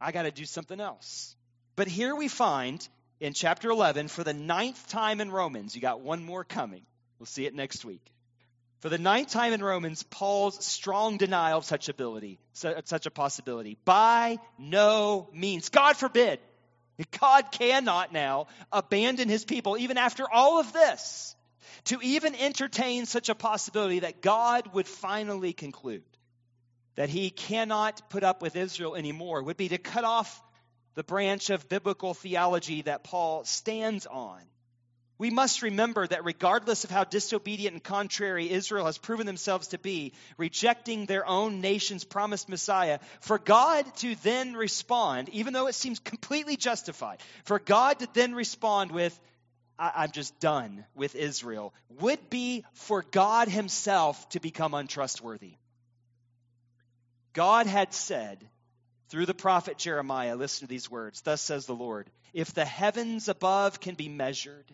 I 0.00 0.12
got 0.12 0.22
to 0.22 0.30
do 0.30 0.46
something 0.46 0.80
else. 0.80 1.36
But 1.76 1.88
here 1.88 2.14
we 2.16 2.28
find 2.28 2.86
in 3.20 3.34
chapter 3.34 3.70
11, 3.70 4.08
for 4.08 4.24
the 4.24 4.32
ninth 4.32 4.88
time 4.88 5.20
in 5.20 5.30
Romans, 5.30 5.74
you 5.74 5.82
got 5.82 6.00
one 6.00 6.24
more 6.24 6.42
coming. 6.42 6.82
We'll 7.18 7.26
see 7.26 7.44
it 7.44 7.54
next 7.54 7.84
week. 7.84 8.00
For 8.78 8.88
the 8.88 8.96
ninth 8.96 9.30
time 9.30 9.52
in 9.52 9.62
Romans, 9.62 10.02
Paul's 10.04 10.64
strong 10.64 11.18
denial 11.18 11.58
of 11.58 11.66
such 11.66 11.90
ability, 11.90 12.38
such 12.54 13.04
a 13.04 13.10
possibility. 13.10 13.76
By 13.84 14.38
no 14.58 15.28
means. 15.34 15.68
God 15.68 15.98
forbid. 15.98 16.38
God 17.20 17.52
cannot 17.52 18.10
now 18.12 18.46
abandon 18.72 19.28
his 19.28 19.44
people, 19.44 19.76
even 19.76 19.98
after 19.98 20.24
all 20.30 20.60
of 20.60 20.72
this 20.72 21.36
to 21.84 22.00
even 22.02 22.34
entertain 22.34 23.06
such 23.06 23.28
a 23.28 23.34
possibility 23.34 24.00
that 24.00 24.22
God 24.22 24.72
would 24.74 24.86
finally 24.86 25.52
conclude 25.52 26.04
that 26.96 27.08
he 27.08 27.30
cannot 27.30 28.10
put 28.10 28.24
up 28.24 28.42
with 28.42 28.56
Israel 28.56 28.94
anymore 28.94 29.42
would 29.42 29.56
be 29.56 29.68
to 29.68 29.78
cut 29.78 30.04
off 30.04 30.42
the 30.94 31.04
branch 31.04 31.50
of 31.50 31.68
biblical 31.68 32.14
theology 32.14 32.82
that 32.82 33.04
Paul 33.04 33.44
stands 33.44 34.06
on. 34.06 34.40
We 35.20 35.28
must 35.30 35.60
remember 35.60 36.06
that 36.06 36.24
regardless 36.24 36.84
of 36.84 36.90
how 36.90 37.04
disobedient 37.04 37.74
and 37.74 37.84
contrary 37.84 38.50
Israel 38.50 38.86
has 38.86 38.96
proven 38.96 39.26
themselves 39.26 39.68
to 39.68 39.78
be, 39.78 40.14
rejecting 40.38 41.04
their 41.04 41.26
own 41.26 41.60
nation's 41.60 42.04
promised 42.04 42.48
Messiah, 42.48 43.00
for 43.20 43.38
God 43.38 43.84
to 43.96 44.14
then 44.22 44.54
respond, 44.54 45.28
even 45.28 45.52
though 45.52 45.66
it 45.66 45.74
seems 45.74 45.98
completely 45.98 46.56
justified, 46.56 47.18
for 47.44 47.58
God 47.58 47.98
to 47.98 48.08
then 48.14 48.34
respond 48.34 48.92
with, 48.92 49.18
I, 49.80 50.04
am 50.04 50.10
just 50.10 50.38
done 50.40 50.84
with 50.94 51.14
Israel, 51.14 51.72
would 52.00 52.28
be 52.28 52.64
for 52.74 53.02
God 53.02 53.48
Himself 53.48 54.28
to 54.30 54.40
become 54.40 54.74
untrustworthy. 54.74 55.54
God 57.32 57.66
had 57.66 57.94
said 57.94 58.44
through 59.08 59.26
the 59.26 59.34
prophet 59.34 59.78
Jeremiah, 59.78 60.36
listen 60.36 60.66
to 60.66 60.70
these 60.70 60.90
words 60.90 61.22
Thus 61.22 61.40
says 61.40 61.64
the 61.64 61.74
Lord, 61.74 62.10
if 62.34 62.52
the 62.52 62.64
heavens 62.64 63.28
above 63.28 63.80
can 63.80 63.94
be 63.94 64.08
measured, 64.08 64.70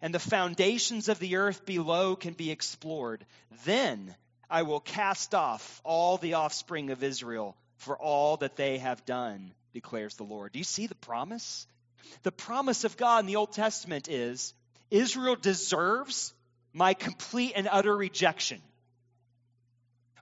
and 0.00 0.14
the 0.14 0.18
foundations 0.18 1.08
of 1.08 1.18
the 1.18 1.36
earth 1.36 1.64
below 1.66 2.16
can 2.16 2.32
be 2.32 2.50
explored, 2.50 3.24
then 3.64 4.14
I 4.50 4.62
will 4.62 4.80
cast 4.80 5.34
off 5.34 5.80
all 5.84 6.16
the 6.16 6.34
offspring 6.34 6.90
of 6.90 7.02
Israel 7.02 7.56
for 7.76 7.96
all 7.96 8.38
that 8.38 8.56
they 8.56 8.78
have 8.78 9.04
done, 9.04 9.52
declares 9.72 10.14
the 10.16 10.24
Lord. 10.24 10.52
Do 10.52 10.58
you 10.58 10.64
see 10.64 10.86
the 10.86 10.94
promise? 10.94 11.66
The 12.22 12.32
promise 12.32 12.84
of 12.84 12.96
God 12.96 13.20
in 13.20 13.26
the 13.26 13.36
Old 13.36 13.52
Testament 13.52 14.08
is 14.08 14.54
Israel 14.90 15.36
deserves 15.36 16.32
my 16.72 16.94
complete 16.94 17.52
and 17.56 17.68
utter 17.70 17.96
rejection. 17.96 18.60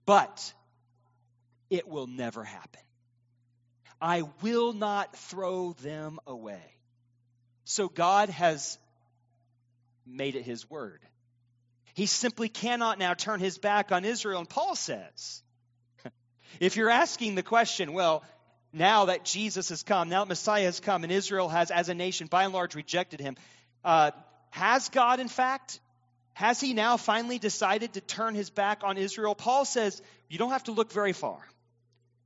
But 0.05 0.53
it 1.71 1.89
will 1.89 2.07
never 2.07 2.45
happen. 2.45 2.81
I 4.01 4.23
will 4.43 4.73
not 4.73 5.17
throw 5.17 5.75
them 5.75 6.19
away. 6.27 6.63
So 7.65 7.89
God 7.89 8.29
has 8.31 8.79
made 10.05 10.35
it 10.35 10.43
his 10.43 10.69
word. 10.69 11.01
He 11.95 12.07
simply 12.07 12.49
cannot 12.49 12.99
now 12.99 13.15
turn 13.15 13.39
his 13.39 13.59
back 13.59 13.93
on 13.93 14.05
Israel. 14.05 14.41
And 14.41 14.49
Paul 14.49 14.75
says, 14.75 15.43
if 16.61 16.77
you're 16.77 16.91
asking 16.91 17.35
the 17.35 17.43
question, 17.43 17.93
well, 17.93 18.25
now 18.73 19.07
that 19.07 19.25
Jesus 19.25 19.69
has 19.69 19.83
come, 19.83 20.09
now 20.09 20.25
that 20.25 20.29
Messiah 20.29 20.65
has 20.65 20.81
come, 20.81 21.05
and 21.05 21.13
Israel 21.13 21.49
has, 21.49 21.71
as 21.71 21.89
a 21.89 21.95
nation, 21.95 22.27
by 22.27 22.45
and 22.45 22.53
large, 22.53 22.75
rejected 22.75 23.21
him, 23.21 23.37
uh, 23.85 24.13
has 24.51 24.89
God, 24.89 25.21
in 25.21 25.29
fact, 25.29 25.81
has 26.35 26.61
he 26.61 26.73
now 26.73 26.97
finally 26.97 27.39
decided 27.39 27.95
to 27.95 28.01
turn 28.01 28.35
his 28.35 28.51
back 28.51 28.83
on 28.85 28.97
Israel? 28.97 29.35
Paul 29.35 29.65
says 29.65 30.01
you 30.29 30.39
don't 30.39 30.51
have 30.51 30.65
to 30.65 30.73
look 30.73 30.91
very 30.93 31.13
far 31.13 31.39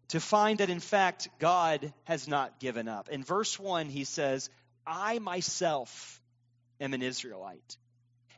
to 0.08 0.20
find 0.20 0.58
that, 0.58 0.70
in 0.70 0.80
fact, 0.80 1.28
God 1.40 1.92
has 2.04 2.28
not 2.28 2.60
given 2.60 2.86
up. 2.86 3.08
In 3.08 3.24
verse 3.24 3.58
1, 3.58 3.88
he 3.88 4.04
says, 4.04 4.48
I 4.86 5.18
myself 5.18 6.20
am 6.80 6.94
an 6.94 7.02
Israelite. 7.02 7.76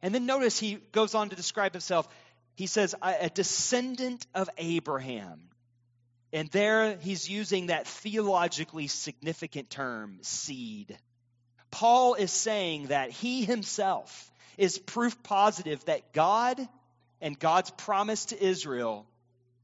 And 0.01 0.15
then 0.15 0.25
notice 0.25 0.59
he 0.59 0.79
goes 0.93 1.15
on 1.15 1.29
to 1.29 1.37
describe 1.37 1.73
himself. 1.73 2.09
He 2.55 2.67
says, 2.67 2.95
a 3.03 3.29
descendant 3.29 4.27
of 4.35 4.49
Abraham. 4.57 5.41
And 6.33 6.51
there 6.51 6.97
he's 6.97 7.29
using 7.29 7.67
that 7.67 7.87
theologically 7.87 8.87
significant 8.87 9.71
term, 9.71 10.19
seed. 10.23 10.97
Paul 11.71 12.15
is 12.15 12.33
saying 12.33 12.89
that 12.89 13.11
he 13.11 13.45
himself 13.45 14.31
is 14.57 14.79
proof 14.79 15.23
positive 15.23 15.85
that 15.87 16.13
God 16.13 16.61
and 17.21 17.39
God's 17.39 17.71
promise 17.71 18.27
to 18.27 18.43
Israel 18.43 19.07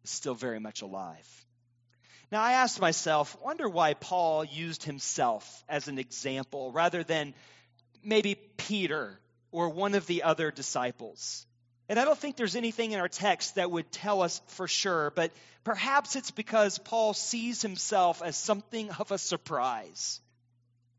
is 0.05 0.11
still 0.11 0.35
very 0.35 0.61
much 0.61 0.83
alive. 0.83 1.45
Now, 2.33 2.43
I 2.43 2.53
asked 2.53 2.81
myself, 2.81 3.37
wonder 3.43 3.69
why 3.69 3.95
Paul 3.95 4.45
used 4.45 4.83
himself 4.83 5.65
as 5.69 5.89
an 5.89 5.99
example 5.99 6.73
rather 6.73 7.05
than 7.05 7.35
maybe 8.03 8.35
Peter 8.35 9.19
or 9.53 9.69
one 9.69 9.95
of 9.95 10.07
the 10.07 10.25
other 10.25 10.51
disciples. 10.51 11.47
And 11.89 11.99
I 11.99 12.05
don't 12.05 12.19
think 12.19 12.37
there's 12.37 12.57
anything 12.57 12.93
in 12.93 13.01
our 13.01 13.09
text 13.09 13.57
that 13.57 13.71
would 13.71 13.93
tell 13.93 14.23
us 14.23 14.41
for 14.49 14.67
sure, 14.67 15.13
but 15.15 15.33
perhaps 15.65 16.17
it's 16.17 16.31
because 16.31 16.79
Paul 16.79 17.13
sees 17.13 17.61
himself 17.61 18.23
as 18.23 18.37
something 18.37 18.91
of 18.91 19.11
a 19.11 19.19
surprise. 19.19 20.21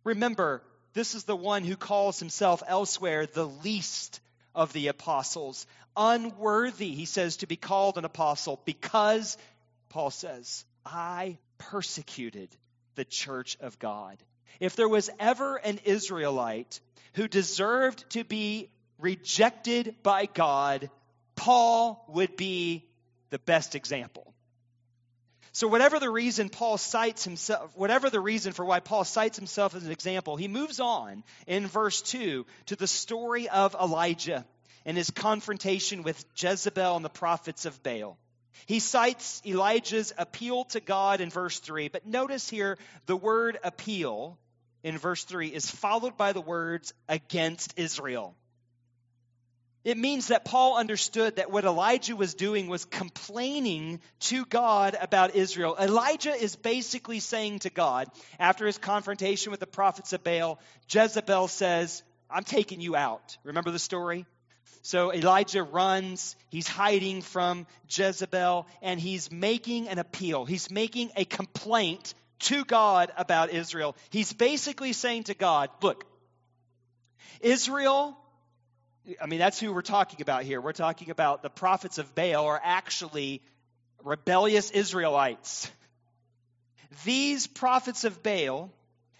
Remember, 0.03 0.61
this 0.93 1.15
is 1.15 1.23
the 1.23 1.35
one 1.35 1.63
who 1.63 1.75
calls 1.75 2.19
himself 2.19 2.61
elsewhere 2.67 3.25
the 3.25 3.47
least 3.47 4.19
of 4.53 4.73
the 4.73 4.87
apostles. 4.87 5.65
Unworthy, 5.97 6.93
he 6.93 7.05
says, 7.05 7.37
to 7.37 7.47
be 7.47 7.55
called 7.55 7.97
an 7.97 8.05
apostle 8.05 8.61
because, 8.65 9.37
Paul 9.89 10.11
says, 10.11 10.65
I 10.85 11.37
persecuted 11.57 12.49
the 12.95 13.05
church 13.05 13.57
of 13.59 13.79
God. 13.79 14.17
If 14.59 14.75
there 14.75 14.89
was 14.89 15.09
ever 15.19 15.57
an 15.57 15.79
Israelite 15.83 16.79
who 17.13 17.27
deserved 17.27 18.09
to 18.11 18.23
be 18.23 18.69
rejected 18.99 19.95
by 20.03 20.25
God, 20.25 20.89
Paul 21.35 22.05
would 22.09 22.35
be 22.35 22.85
the 23.29 23.39
best 23.39 23.75
example. 23.75 24.33
So, 25.51 25.69
whatever 25.69 25.99
the 25.99 26.09
reason 26.09 26.49
Paul 26.49 26.77
cites 26.77 27.23
himself, 27.23 27.71
whatever 27.75 28.09
the 28.09 28.19
reason 28.19 28.51
for 28.51 28.65
why 28.65 28.81
Paul 28.81 29.05
cites 29.05 29.37
himself 29.37 29.73
as 29.73 29.85
an 29.85 29.91
example, 29.91 30.35
he 30.35 30.49
moves 30.49 30.81
on 30.81 31.23
in 31.47 31.65
verse 31.67 32.01
2 32.01 32.45
to 32.65 32.75
the 32.75 32.87
story 32.87 33.47
of 33.47 33.75
Elijah. 33.75 34.45
and 34.85 34.97
his 34.97 35.09
confrontation 35.09 36.03
with 36.03 36.23
Jezebel 36.37 36.95
and 36.95 37.03
the 37.03 37.09
prophets 37.09 37.65
of 37.65 37.81
Baal. 37.81 38.19
He 38.67 38.79
cites 38.79 39.41
Elijah's 39.45 40.13
appeal 40.17 40.65
to 40.65 40.79
God 40.79 41.21
in 41.21 41.29
verse 41.29 41.59
3, 41.59 41.87
but 41.89 42.05
notice 42.05 42.49
here 42.49 42.77
the 43.05 43.17
word 43.17 43.57
appeal 43.63 44.37
in 44.83 44.97
verse 44.97 45.23
3 45.23 45.47
is 45.47 45.69
followed 45.69 46.17
by 46.17 46.33
the 46.33 46.41
words 46.41 46.93
against 47.09 47.73
Israel. 47.77 48.35
It 49.85 49.99
means 49.99 50.29
that 50.29 50.45
Paul 50.45 50.77
understood 50.77 51.35
that 51.35 51.51
what 51.51 51.63
Elijah 51.63 52.15
was 52.15 52.33
doing 52.33 52.67
was 52.67 52.85
complaining 52.85 54.01
to 54.21 54.43
God 54.45 54.97
about 54.99 55.35
Israel. 55.35 55.77
Elijah 55.79 56.33
is 56.33 56.55
basically 56.55 57.19
saying 57.19 57.59
to 57.59 57.69
God, 57.69 58.09
after 58.39 58.65
his 58.65 58.79
confrontation 58.79 59.51
with 59.51 59.59
the 59.59 59.67
prophets 59.67 60.11
of 60.11 60.23
Baal, 60.23 60.59
Jezebel 60.89 61.47
says, 61.47 62.01
I'm 62.31 62.43
taking 62.43 62.81
you 62.81 62.95
out. 62.95 63.37
Remember 63.43 63.69
the 63.69 63.77
story? 63.77 64.25
So 64.81 65.13
Elijah 65.13 65.61
runs, 65.61 66.35
he's 66.49 66.67
hiding 66.67 67.21
from 67.21 67.67
Jezebel, 67.87 68.65
and 68.81 68.99
he's 68.99 69.31
making 69.31 69.87
an 69.87 69.99
appeal. 69.99 70.45
He's 70.45 70.71
making 70.71 71.11
a 71.15 71.25
complaint 71.25 72.15
to 72.39 72.65
God 72.65 73.11
about 73.17 73.51
Israel. 73.51 73.95
He's 74.09 74.33
basically 74.33 74.93
saying 74.93 75.25
to 75.25 75.35
God, 75.35 75.69
Look, 75.83 76.05
Israel 77.39 78.17
I 79.21 79.27
mean, 79.27 79.39
that's 79.39 79.59
who 79.59 79.73
we're 79.73 79.81
talking 79.81 80.21
about 80.21 80.43
here. 80.43 80.59
We're 80.59 80.73
talking 80.73 81.11
about 81.11 81.43
the 81.43 81.49
prophets 81.49 81.97
of 81.97 82.15
Baal 82.15 82.45
are 82.45 82.61
actually 82.63 83.41
rebellious 84.03 84.71
Israelites. 84.71 85.69
These 87.03 87.47
prophets 87.47 88.03
of 88.03 88.23
Baal 88.23 88.71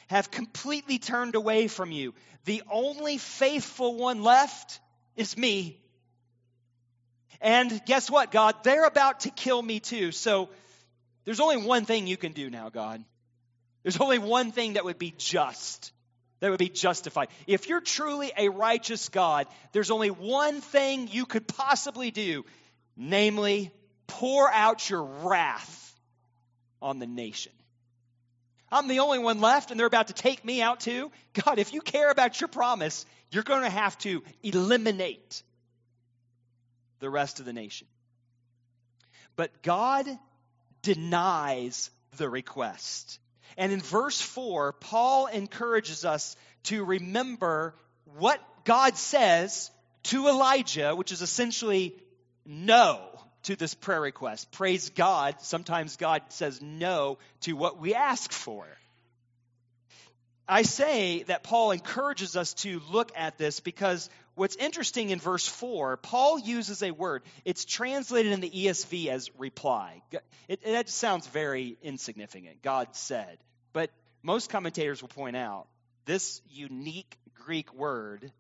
have 0.08 0.32
completely 0.32 0.98
turned 0.98 1.36
away 1.36 1.68
from 1.68 1.92
you. 1.92 2.14
The 2.46 2.64
only 2.72 3.18
faithful 3.18 3.96
one 3.96 4.24
left 4.24 4.80
is 5.16 5.38
me. 5.38 5.80
And 7.42 7.82
guess 7.86 8.10
what, 8.10 8.32
God? 8.32 8.56
They're 8.64 8.86
about 8.86 9.22
to 9.22 9.30
kill 9.30 9.62
me 9.62 9.80
too. 9.80 10.12
So 10.12 10.50
there's 11.26 11.40
only 11.40 11.58
one 11.58 11.86
thing 11.86 12.08
you 12.08 12.18
can 12.18 12.32
do 12.32 12.50
now, 12.50 12.70
God. 12.70 13.04
There's 13.84 14.00
only 14.00 14.20
one 14.20 14.52
thing 14.52 14.74
that 14.74 14.86
would 14.86 14.98
be 14.98 15.14
just 15.18 15.92
that 16.40 16.50
would 16.50 16.60
be 16.60 16.70
justified. 16.70 17.30
If 17.48 17.70
you're 17.70 17.82
truly 17.82 18.32
a 18.38 18.50
righteous 18.50 19.10
God, 19.10 19.48
there's 19.72 19.92
only 19.92 20.10
one 20.10 20.62
thing 20.62 21.08
you 21.08 21.26
could 21.26 21.48
possibly 21.48 22.12
do, 22.12 22.46
namely, 22.98 23.72
pour 24.08 24.52
out 24.52 24.90
your 24.90 25.04
wrath 25.04 26.00
on 26.82 27.00
the 27.00 27.08
nation. 27.08 27.52
I'm 28.72 28.88
the 28.88 29.00
only 29.00 29.20
one 29.20 29.40
left, 29.40 29.72
and 29.72 29.80
they're 29.80 29.88
about 29.88 30.08
to 30.08 30.14
take 30.14 30.44
me 30.44 30.62
out 30.62 30.82
too. 30.82 31.12
God, 31.46 31.60
if 31.60 31.74
you 31.74 31.82
care 31.82 32.10
about 32.10 32.42
your 32.42 32.48
promise, 32.48 33.06
you're 33.32 33.44
going 33.44 33.64
to 33.64 33.70
have 33.70 33.98
to 34.00 34.24
eliminate 34.44 35.44
the 37.00 37.10
rest 37.10 37.40
of 37.40 37.46
the 37.46 37.54
nation. 37.54 37.88
But 39.36 39.64
God 39.64 40.08
denies 40.82 41.90
the 42.18 42.30
request. 42.30 43.20
And 43.58 43.72
in 43.72 43.82
verse 43.82 44.22
4, 44.22 44.74
Paul 44.74 45.28
encourages 45.28 46.06
us 46.06 46.36
to 46.64 46.84
remember 46.84 47.76
what 48.18 48.42
God 48.64 48.98
says 48.98 49.72
to 50.04 50.28
Elijah, 50.28 50.96
which 50.96 51.12
is 51.12 51.22
essentially 51.22 51.96
no 52.46 53.02
to 53.44 53.56
this 53.56 53.74
prayer 53.74 54.02
request. 54.02 54.52
Praise 54.52 54.90
God. 54.90 55.36
Sometimes 55.42 55.98
God 55.98 56.22
says 56.30 56.62
no 56.62 57.18
to 57.42 57.54
what 57.54 57.80
we 57.80 57.94
ask 57.94 58.32
for. 58.32 58.66
I 60.48 60.62
say 60.62 61.24
that 61.24 61.44
Paul 61.44 61.72
encourages 61.72 62.36
us 62.36 62.54
to 62.56 62.82
look 62.92 63.12
at 63.16 63.38
this 63.38 63.60
because 63.60 64.10
what's 64.36 64.56
interesting 64.58 65.10
in 65.10 65.20
verse 65.20 65.48
4, 65.48 65.98
Paul 65.98 66.40
uses 66.40 66.84
a 66.84 66.92
word. 66.92 67.24
It's 67.44 67.66
translated 67.66 68.32
in 68.32 68.42
the 68.42 68.50
ESV 68.50 69.08
as 69.08 69.30
reply. 69.38 70.02
It, 70.48 70.60
it 70.64 70.90
sounds 70.90 71.28
very 71.28 71.78
insignificant. 71.82 72.62
God 72.62 72.90
said. 72.96 73.38
But 73.74 73.90
most 74.22 74.50
commentators 74.50 75.02
will 75.02 75.10
point 75.10 75.36
out 75.36 75.68
this 76.06 76.42
unique 76.50 77.18
Greek 77.34 77.74
word 77.74 78.32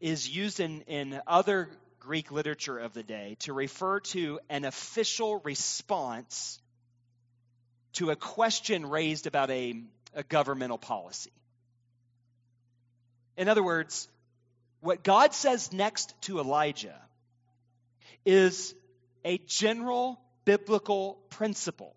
is 0.00 0.28
used 0.28 0.60
in, 0.60 0.82
in 0.82 1.20
other 1.26 1.68
Greek 2.00 2.30
literature 2.30 2.78
of 2.78 2.94
the 2.94 3.02
day 3.02 3.36
to 3.40 3.52
refer 3.52 4.00
to 4.00 4.40
an 4.48 4.64
official 4.64 5.40
response 5.44 6.60
to 7.94 8.10
a 8.10 8.16
question 8.16 8.86
raised 8.86 9.26
about 9.26 9.50
a, 9.50 9.82
a 10.14 10.22
governmental 10.22 10.78
policy. 10.78 11.32
In 13.36 13.48
other 13.48 13.62
words, 13.62 14.08
what 14.80 15.02
God 15.02 15.34
says 15.34 15.72
next 15.72 16.14
to 16.22 16.38
Elijah 16.40 17.00
is 18.24 18.74
a 19.24 19.38
general 19.38 20.20
biblical 20.44 21.18
principle. 21.30 21.94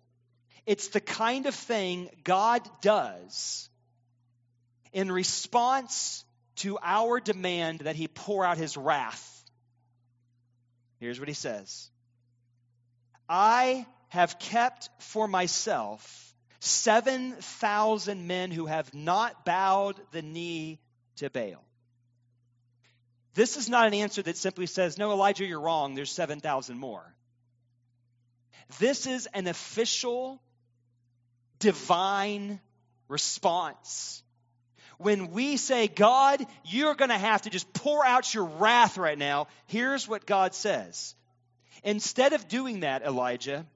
It's 0.66 0.88
the 0.88 1.00
kind 1.00 1.46
of 1.46 1.54
thing 1.54 2.10
God 2.24 2.62
does 2.80 3.68
in 4.92 5.10
response 5.10 6.24
to 6.56 6.78
our 6.82 7.18
demand 7.20 7.80
that 7.80 7.96
he 7.96 8.08
pour 8.08 8.44
out 8.44 8.58
his 8.58 8.76
wrath. 8.76 9.28
Here's 11.00 11.18
what 11.18 11.28
he 11.28 11.34
says 11.34 11.90
I 13.28 13.86
have 14.08 14.38
kept 14.38 14.90
for 14.98 15.26
myself 15.26 16.34
7,000 16.60 18.26
men 18.26 18.50
who 18.50 18.66
have 18.66 18.94
not 18.94 19.44
bowed 19.44 19.96
the 20.12 20.22
knee 20.22 20.78
to 21.16 21.28
Baal. 21.30 21.64
This 23.34 23.56
is 23.56 23.68
not 23.68 23.86
an 23.86 23.94
answer 23.94 24.22
that 24.22 24.36
simply 24.36 24.66
says, 24.66 24.98
No, 24.98 25.12
Elijah, 25.12 25.44
you're 25.44 25.60
wrong. 25.60 25.94
There's 25.94 26.10
7,000 26.10 26.78
more. 26.78 27.14
This 28.78 29.06
is 29.06 29.26
an 29.34 29.46
official, 29.46 30.40
divine 31.58 32.60
response. 33.08 34.22
When 34.98 35.30
we 35.32 35.56
say, 35.56 35.88
God, 35.88 36.46
you're 36.64 36.94
going 36.94 37.10
to 37.10 37.18
have 37.18 37.42
to 37.42 37.50
just 37.50 37.72
pour 37.72 38.04
out 38.04 38.32
your 38.34 38.44
wrath 38.44 38.98
right 38.98 39.18
now, 39.18 39.48
here's 39.66 40.06
what 40.06 40.26
God 40.26 40.54
says. 40.54 41.14
Instead 41.82 42.34
of 42.34 42.48
doing 42.48 42.80
that, 42.80 43.02
Elijah, 43.02 43.66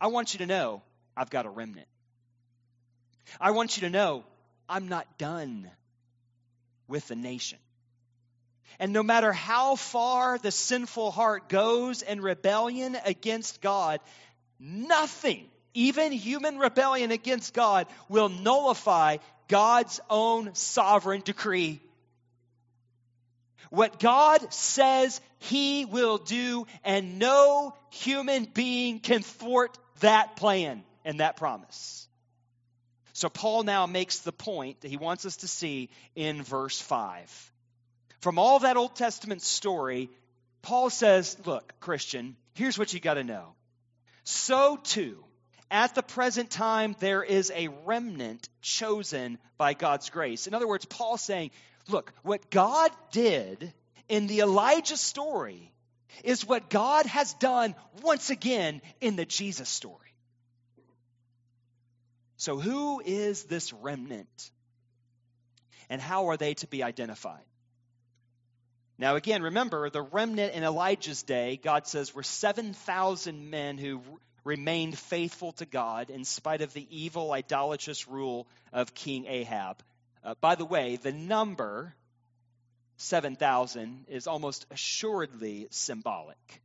I 0.00 0.08
want 0.08 0.34
you 0.34 0.38
to 0.38 0.46
know 0.46 0.82
I've 1.16 1.30
got 1.30 1.46
a 1.46 1.50
remnant. 1.50 1.86
I 3.40 3.52
want 3.52 3.76
you 3.76 3.82
to 3.82 3.90
know 3.90 4.24
I'm 4.68 4.88
not 4.88 5.18
done 5.18 5.70
with 6.88 7.08
the 7.08 7.16
nation. 7.16 7.58
And 8.78 8.92
no 8.92 9.02
matter 9.02 9.32
how 9.32 9.76
far 9.76 10.38
the 10.38 10.50
sinful 10.50 11.10
heart 11.10 11.48
goes 11.48 12.02
in 12.02 12.20
rebellion 12.20 12.96
against 13.04 13.60
God, 13.60 14.00
nothing, 14.58 15.46
even 15.74 16.12
human 16.12 16.58
rebellion 16.58 17.10
against 17.10 17.54
God, 17.54 17.86
will 18.08 18.28
nullify 18.28 19.18
God's 19.48 20.00
own 20.08 20.54
sovereign 20.54 21.22
decree. 21.24 21.80
What 23.70 24.00
God 24.00 24.52
says 24.52 25.20
he 25.38 25.84
will 25.84 26.18
do, 26.18 26.66
and 26.84 27.18
no 27.18 27.74
human 27.90 28.44
being 28.44 28.98
can 28.98 29.22
thwart 29.22 29.78
that 30.00 30.36
plan 30.36 30.82
and 31.04 31.20
that 31.20 31.36
promise. 31.36 32.08
So, 33.12 33.28
Paul 33.28 33.64
now 33.64 33.86
makes 33.86 34.20
the 34.20 34.32
point 34.32 34.80
that 34.80 34.88
he 34.88 34.96
wants 34.96 35.26
us 35.26 35.38
to 35.38 35.48
see 35.48 35.90
in 36.14 36.42
verse 36.42 36.80
5. 36.80 37.52
From 38.20 38.38
all 38.38 38.60
that 38.60 38.76
Old 38.76 38.94
Testament 38.94 39.42
story, 39.42 40.10
Paul 40.62 40.90
says, 40.90 41.36
Look, 41.46 41.72
Christian, 41.80 42.36
here's 42.54 42.78
what 42.78 42.92
you 42.92 43.00
got 43.00 43.14
to 43.14 43.24
know. 43.24 43.54
So 44.24 44.76
too, 44.76 45.24
at 45.70 45.94
the 45.94 46.02
present 46.02 46.50
time, 46.50 46.96
there 47.00 47.22
is 47.22 47.50
a 47.54 47.68
remnant 47.86 48.48
chosen 48.60 49.38
by 49.56 49.74
God's 49.74 50.10
grace. 50.10 50.46
In 50.46 50.54
other 50.54 50.68
words, 50.68 50.84
Paul's 50.84 51.22
saying, 51.22 51.50
Look, 51.88 52.12
what 52.22 52.50
God 52.50 52.90
did 53.10 53.72
in 54.08 54.26
the 54.26 54.40
Elijah 54.40 54.96
story 54.96 55.72
is 56.24 56.46
what 56.46 56.68
God 56.68 57.06
has 57.06 57.32
done 57.34 57.74
once 58.02 58.30
again 58.30 58.82
in 59.00 59.16
the 59.16 59.24
Jesus 59.24 59.68
story. 59.68 59.96
So, 62.36 62.58
who 62.58 63.00
is 63.04 63.44
this 63.44 63.72
remnant? 63.72 64.50
And 65.88 66.00
how 66.00 66.28
are 66.28 66.36
they 66.36 66.54
to 66.54 66.66
be 66.66 66.82
identified? 66.82 67.44
Now, 69.00 69.16
again, 69.16 69.42
remember 69.42 69.88
the 69.88 70.02
remnant 70.02 70.52
in 70.52 70.62
Elijah's 70.62 71.22
day, 71.22 71.56
God 71.56 71.86
says, 71.86 72.14
were 72.14 72.22
7,000 72.22 73.48
men 73.48 73.78
who 73.78 74.02
remained 74.44 74.98
faithful 74.98 75.52
to 75.52 75.64
God 75.64 76.10
in 76.10 76.26
spite 76.26 76.60
of 76.60 76.74
the 76.74 76.86
evil, 76.90 77.32
idolatrous 77.32 78.06
rule 78.08 78.46
of 78.74 78.92
King 78.92 79.24
Ahab. 79.24 79.82
Uh, 80.22 80.34
by 80.42 80.54
the 80.54 80.66
way, 80.66 80.96
the 80.96 81.12
number 81.12 81.94
7,000 82.98 84.04
is 84.08 84.26
almost 84.26 84.66
assuredly 84.70 85.68
symbolic. 85.70 86.60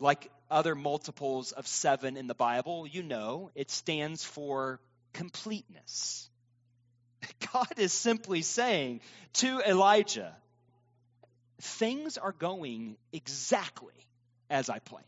Like 0.00 0.30
other 0.50 0.74
multiples 0.74 1.52
of 1.52 1.66
seven 1.66 2.18
in 2.18 2.26
the 2.26 2.34
Bible, 2.34 2.86
you 2.86 3.02
know, 3.02 3.50
it 3.54 3.70
stands 3.70 4.22
for 4.22 4.80
completeness. 5.14 6.28
God 7.54 7.72
is 7.78 7.94
simply 7.94 8.42
saying 8.42 9.00
to 9.34 9.62
Elijah, 9.66 10.36
things 11.62 12.18
are 12.18 12.32
going 12.32 12.96
exactly 13.12 13.94
as 14.48 14.68
I 14.68 14.78
planned. 14.78 15.06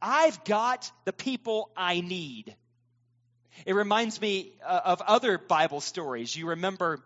I've 0.00 0.42
got 0.44 0.90
the 1.04 1.12
people 1.12 1.70
I 1.76 2.00
need. 2.00 2.56
It 3.64 3.74
reminds 3.74 4.20
me 4.20 4.52
uh, 4.66 4.80
of 4.84 5.02
other 5.02 5.38
Bible 5.38 5.80
stories. 5.80 6.34
You 6.34 6.48
remember 6.48 7.00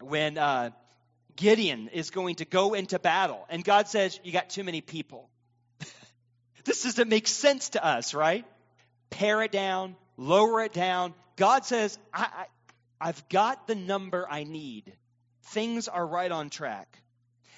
when 0.00 0.38
uh, 0.38 0.70
Gideon 1.34 1.88
is 1.88 2.10
going 2.10 2.36
to 2.36 2.44
go 2.44 2.74
into 2.74 2.98
battle, 2.98 3.44
and 3.48 3.64
God 3.64 3.88
says, 3.88 4.20
You 4.22 4.32
got 4.32 4.50
too 4.50 4.62
many 4.62 4.80
people. 4.80 5.28
this 6.64 6.84
doesn't 6.84 7.08
make 7.08 7.26
sense 7.26 7.70
to 7.70 7.84
us, 7.84 8.14
right? 8.14 8.44
Pare 9.10 9.42
it 9.42 9.50
down, 9.50 9.96
lower 10.16 10.62
it 10.62 10.72
down. 10.72 11.14
God 11.36 11.64
says, 11.64 11.98
I, 12.14 12.28
I, 13.00 13.08
I've 13.08 13.28
got 13.28 13.66
the 13.66 13.74
number 13.74 14.26
I 14.30 14.44
need. 14.44 14.92
Things 15.46 15.88
are 15.88 16.06
right 16.06 16.30
on 16.30 16.50
track. 16.50 17.01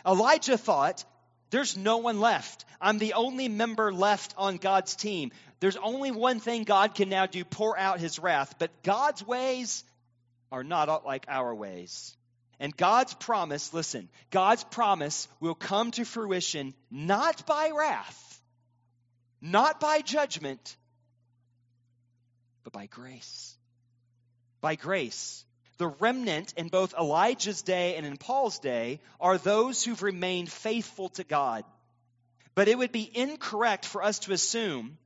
Elijah 0.07 0.59
thought, 0.59 1.05
There's 1.51 1.77
no 1.77 1.99
one 1.99 2.21
left. 2.21 2.64
I'm 2.81 2.99
the 2.99 3.14
only 3.14 3.49
member 3.49 3.93
left 3.93 4.35
on 4.37 4.57
God's 4.57 4.97
team. 4.97 5.33
There's 5.61 5.77
only 5.77 6.11
one 6.11 6.40
thing 6.40 6.64
God 6.64 6.95
can 6.95 7.09
now 7.09 7.27
do 7.27 7.45
pour 7.45 7.79
out 7.79 8.01
his 8.01 8.19
wrath. 8.19 8.57
But 8.59 8.83
God's 8.83 9.27
ways 9.27 9.85
are 10.53 10.64
not 10.64 11.07
like 11.07 11.25
our 11.29 11.55
ways. 11.55 12.17
And 12.61 12.77
God's 12.77 13.14
promise, 13.14 13.75
listen, 13.75 14.09
God's 14.31 14.64
promise 14.64 15.29
will 15.40 15.55
come 15.55 15.90
to 15.93 16.05
fruition 16.05 16.75
not 16.90 17.47
by 17.47 17.71
wrath, 17.75 18.43
not 19.40 19.81
by 19.81 20.01
judgment, 20.01 20.77
but 22.62 22.73
by 22.73 22.87
grace. 22.87 23.57
By 24.61 24.77
grace. 24.77 25.45
The 25.77 25.89
remnant 25.89 26.55
in 26.57 26.69
both 26.69 26.95
Elijah's 26.95 27.63
day 27.63 27.97
and 27.97 28.07
in 28.07 28.17
Paul's 28.17 28.59
day 28.59 29.01
are 29.21 29.39
those 29.39 29.83
who've 29.83 30.03
remained 30.03 30.51
faithful 30.51 31.09
to 31.11 31.25
God. 31.25 31.65
But 32.55 32.69
it 32.69 32.79
would 32.79 32.93
be 32.93 33.11
incorrect 33.13 33.85
for 33.85 34.03
us 34.03 34.21
to 34.21 34.33
assume 34.33 34.99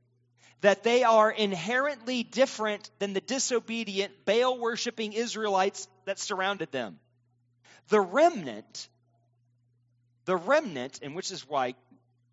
that 0.61 0.83
they 0.83 1.03
are 1.03 1.31
inherently 1.31 2.23
different 2.23 2.89
than 2.99 3.13
the 3.13 3.21
disobedient, 3.21 4.25
Baal 4.25 4.59
worshiping 4.59 5.13
Israelites 5.13 5.87
that 6.05 6.19
surrounded 6.19 6.71
them. 6.71 6.99
The 7.87 8.01
remnant, 8.01 8.89
the 10.25 10.35
remnant, 10.35 10.99
and 11.01 11.15
which 11.15 11.31
is 11.31 11.47
why 11.47 11.75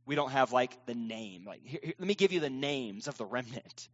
we 0.04 0.14
don't 0.14 0.32
have 0.32 0.52
like 0.52 0.86
the 0.86 0.94
name. 0.94 1.44
Like, 1.46 1.64
here, 1.64 1.80
here, 1.82 1.94
let 1.98 2.08
me 2.08 2.14
give 2.14 2.32
you 2.32 2.40
the 2.40 2.50
names 2.50 3.08
of 3.08 3.16
the 3.16 3.24
remnant. 3.24 3.88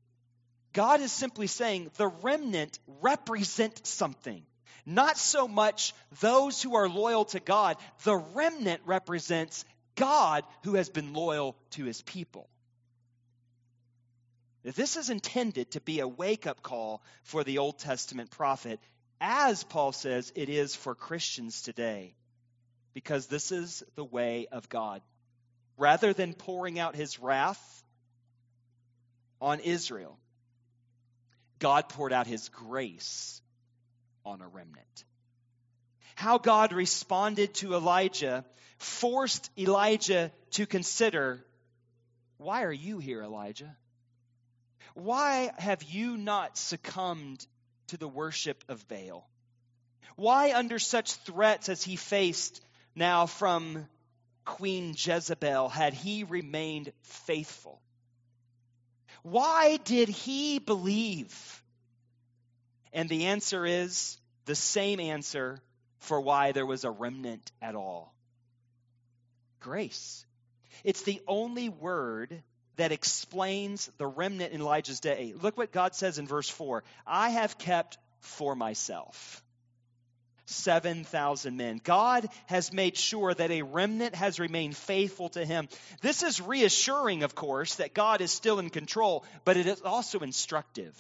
God 0.72 1.00
is 1.00 1.12
simply 1.12 1.46
saying 1.46 1.90
the 1.96 2.08
remnant 2.08 2.78
represent 3.00 3.86
something. 3.86 4.42
Not 4.84 5.16
so 5.16 5.46
much 5.46 5.94
those 6.20 6.62
who 6.62 6.74
are 6.74 6.88
loyal 6.88 7.24
to 7.26 7.40
God. 7.40 7.76
The 8.04 8.16
remnant 8.16 8.82
represents 8.84 9.64
God 9.94 10.44
who 10.64 10.74
has 10.74 10.88
been 10.88 11.12
loyal 11.12 11.56
to 11.72 11.84
his 11.84 12.02
people. 12.02 12.48
This 14.64 14.96
is 14.96 15.10
intended 15.10 15.72
to 15.72 15.80
be 15.80 16.00
a 16.00 16.08
wake 16.08 16.46
up 16.46 16.62
call 16.62 17.02
for 17.24 17.42
the 17.42 17.58
Old 17.58 17.78
Testament 17.78 18.30
prophet, 18.30 18.78
as 19.20 19.64
Paul 19.64 19.92
says 19.92 20.32
it 20.36 20.48
is 20.48 20.74
for 20.74 20.94
Christians 20.94 21.62
today, 21.62 22.14
because 22.94 23.26
this 23.26 23.50
is 23.50 23.82
the 23.96 24.04
way 24.04 24.46
of 24.52 24.68
God. 24.68 25.02
Rather 25.76 26.12
than 26.12 26.32
pouring 26.32 26.78
out 26.78 26.94
his 26.94 27.18
wrath 27.18 27.82
on 29.40 29.58
Israel, 29.60 30.16
God 31.62 31.88
poured 31.88 32.12
out 32.12 32.26
his 32.26 32.48
grace 32.48 33.40
on 34.24 34.40
a 34.40 34.48
remnant. 34.48 35.04
How 36.16 36.38
God 36.38 36.72
responded 36.72 37.54
to 37.54 37.74
Elijah 37.74 38.44
forced 38.78 39.48
Elijah 39.56 40.32
to 40.50 40.66
consider 40.66 41.44
why 42.38 42.64
are 42.64 42.72
you 42.72 42.98
here, 42.98 43.22
Elijah? 43.22 43.76
Why 44.94 45.52
have 45.56 45.84
you 45.84 46.16
not 46.16 46.58
succumbed 46.58 47.46
to 47.88 47.96
the 47.96 48.08
worship 48.08 48.64
of 48.68 48.88
Baal? 48.88 49.28
Why, 50.16 50.54
under 50.54 50.80
such 50.80 51.12
threats 51.12 51.68
as 51.68 51.84
he 51.84 51.94
faced 51.94 52.60
now 52.96 53.26
from 53.26 53.86
Queen 54.44 54.96
Jezebel, 54.98 55.68
had 55.68 55.94
he 55.94 56.24
remained 56.24 56.92
faithful? 57.02 57.80
Why 59.22 59.78
did 59.78 60.08
he 60.08 60.58
believe? 60.58 61.62
And 62.92 63.08
the 63.08 63.26
answer 63.26 63.64
is 63.64 64.18
the 64.44 64.54
same 64.54 65.00
answer 65.00 65.60
for 65.98 66.20
why 66.20 66.52
there 66.52 66.66
was 66.66 66.84
a 66.84 66.90
remnant 66.90 67.50
at 67.60 67.74
all 67.74 68.12
grace. 69.60 70.26
It's 70.84 71.02
the 71.02 71.22
only 71.28 71.68
word 71.68 72.42
that 72.76 72.92
explains 72.92 73.88
the 73.98 74.06
remnant 74.06 74.52
in 74.52 74.60
Elijah's 74.60 75.00
day. 75.00 75.34
Look 75.40 75.56
what 75.56 75.72
God 75.72 75.94
says 75.94 76.18
in 76.18 76.26
verse 76.26 76.48
4 76.48 76.82
I 77.06 77.30
have 77.30 77.58
kept 77.58 77.98
for 78.20 78.56
myself 78.56 79.42
7,000 80.54 81.56
men. 81.56 81.80
God 81.82 82.28
has 82.46 82.72
made 82.72 82.96
sure 82.96 83.32
that 83.32 83.50
a 83.50 83.62
remnant 83.62 84.14
has 84.14 84.38
remained 84.38 84.76
faithful 84.76 85.28
to 85.30 85.44
him. 85.44 85.68
This 86.00 86.22
is 86.22 86.40
reassuring, 86.40 87.22
of 87.22 87.34
course, 87.34 87.76
that 87.76 87.94
God 87.94 88.20
is 88.20 88.30
still 88.30 88.58
in 88.58 88.70
control, 88.70 89.24
but 89.44 89.56
it 89.56 89.66
is 89.66 89.80
also 89.82 90.20
instructive. 90.20 90.96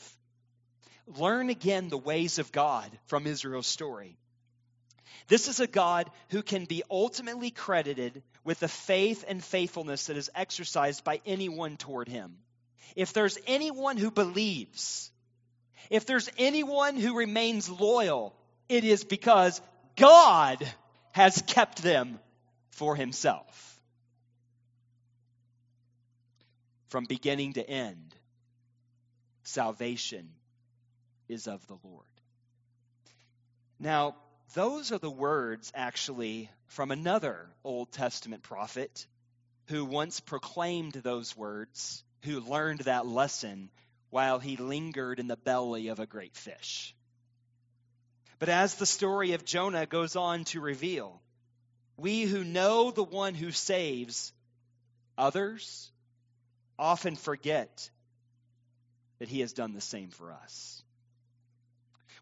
Learn 1.06 1.50
again 1.50 1.88
the 1.88 1.98
ways 1.98 2.38
of 2.38 2.52
God 2.52 2.90
from 3.06 3.26
Israel's 3.26 3.66
story. 3.66 4.16
This 5.28 5.48
is 5.48 5.60
a 5.60 5.66
God 5.66 6.10
who 6.30 6.42
can 6.42 6.64
be 6.64 6.82
ultimately 6.90 7.50
credited 7.50 8.22
with 8.44 8.60
the 8.60 8.68
faith 8.68 9.24
and 9.26 9.42
faithfulness 9.42 10.06
that 10.06 10.16
is 10.16 10.30
exercised 10.34 11.04
by 11.04 11.20
anyone 11.24 11.76
toward 11.76 12.08
him. 12.08 12.38
If 12.96 13.12
there's 13.12 13.38
anyone 13.46 13.96
who 13.96 14.10
believes, 14.10 15.10
if 15.90 16.06
there's 16.06 16.28
anyone 16.38 16.96
who 16.96 17.16
remains 17.16 17.68
loyal, 17.68 18.34
it 18.68 18.84
is 18.84 19.04
because 19.04 19.60
God 19.96 20.66
has 21.12 21.42
kept 21.46 21.82
them 21.82 22.18
for 22.70 22.96
himself. 22.96 23.80
From 26.88 27.04
beginning 27.04 27.54
to 27.54 27.68
end, 27.68 28.14
salvation 29.44 30.30
is 31.28 31.46
of 31.46 31.66
the 31.66 31.78
Lord. 31.82 32.04
Now, 33.78 34.16
those 34.54 34.92
are 34.92 34.98
the 34.98 35.10
words, 35.10 35.72
actually, 35.74 36.50
from 36.66 36.90
another 36.90 37.48
Old 37.64 37.92
Testament 37.92 38.42
prophet 38.42 39.06
who 39.68 39.84
once 39.84 40.20
proclaimed 40.20 40.92
those 40.92 41.36
words, 41.36 42.04
who 42.24 42.40
learned 42.40 42.80
that 42.80 43.06
lesson 43.06 43.70
while 44.10 44.38
he 44.38 44.56
lingered 44.56 45.18
in 45.18 45.28
the 45.28 45.36
belly 45.36 45.88
of 45.88 45.98
a 45.98 46.06
great 46.06 46.36
fish. 46.36 46.94
But 48.42 48.48
as 48.48 48.74
the 48.74 48.86
story 48.86 49.34
of 49.34 49.44
Jonah 49.44 49.86
goes 49.86 50.16
on 50.16 50.42
to 50.46 50.60
reveal, 50.60 51.22
we 51.96 52.22
who 52.22 52.42
know 52.42 52.90
the 52.90 53.04
one 53.04 53.34
who 53.34 53.52
saves 53.52 54.32
others 55.16 55.92
often 56.76 57.14
forget 57.14 57.88
that 59.20 59.28
he 59.28 59.42
has 59.42 59.52
done 59.52 59.74
the 59.74 59.80
same 59.80 60.08
for 60.08 60.32
us. 60.32 60.82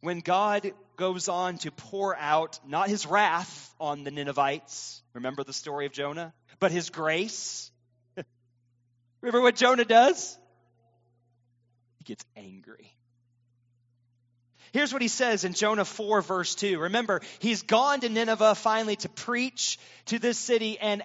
When 0.03 0.21
God 0.21 0.71
goes 0.97 1.31
on 1.31 1.57
to 1.61 1.71
pour 1.71 2.15
out 2.15 2.61
not 2.67 2.91
his 2.91 3.07
wrath 3.07 3.75
on 3.81 4.05
the 4.05 4.11
Ninevites, 4.11 5.03
remember 5.15 5.43
the 5.43 5.55
story 5.55 5.87
of 5.87 5.93
Jonah, 5.93 6.35
but 6.59 6.71
his 6.71 6.91
grace. 6.91 7.73
remember 9.23 9.41
what 9.41 9.57
Jonah 9.57 9.87
does? 9.87 10.39
He 11.97 12.05
gets 12.05 12.27
angry. 12.37 12.93
Here's 14.73 14.93
what 14.93 15.03
he 15.03 15.09
says 15.09 15.45
in 15.45 15.53
Jonah 15.53 15.85
4, 15.85 16.23
verse 16.23 16.55
2. 16.55 16.79
Remember, 16.79 17.21
he's 17.41 17.63
gone 17.63 18.01
to 18.01 18.09
Nineveh 18.09 18.55
finally 18.55 18.97
to 18.97 19.09
preach 19.09 19.79
to 20.07 20.19
this 20.19 20.39
city, 20.39 20.79
and 20.79 21.03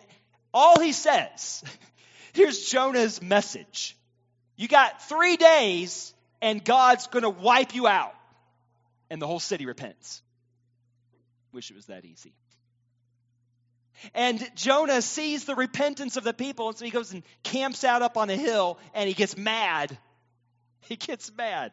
all 0.53 0.79
he 0.79 0.91
says, 0.91 1.63
here's 2.33 2.69
Jonah's 2.69 3.21
message. 3.21 3.97
You 4.55 4.67
got 4.67 5.07
three 5.09 5.35
days, 5.35 6.13
and 6.41 6.63
God's 6.63 7.07
going 7.07 7.23
to 7.23 7.29
wipe 7.29 7.73
you 7.73 7.87
out. 7.87 8.13
And 9.09 9.21
the 9.21 9.27
whole 9.27 9.39
city 9.39 9.65
repents. 9.65 10.21
Wish 11.51 11.71
it 11.71 11.75
was 11.75 11.85
that 11.87 12.05
easy. 12.05 12.33
And 14.13 14.45
Jonah 14.55 15.01
sees 15.01 15.45
the 15.45 15.55
repentance 15.55 16.17
of 16.17 16.23
the 16.23 16.33
people, 16.33 16.69
and 16.69 16.77
so 16.77 16.85
he 16.85 16.91
goes 16.91 17.13
and 17.13 17.23
camps 17.43 17.83
out 17.83 18.01
up 18.01 18.17
on 18.17 18.29
a 18.29 18.35
hill, 18.35 18.77
and 18.93 19.07
he 19.07 19.13
gets 19.13 19.37
mad. 19.37 19.97
He 20.87 20.97
gets 20.97 21.31
mad. 21.35 21.71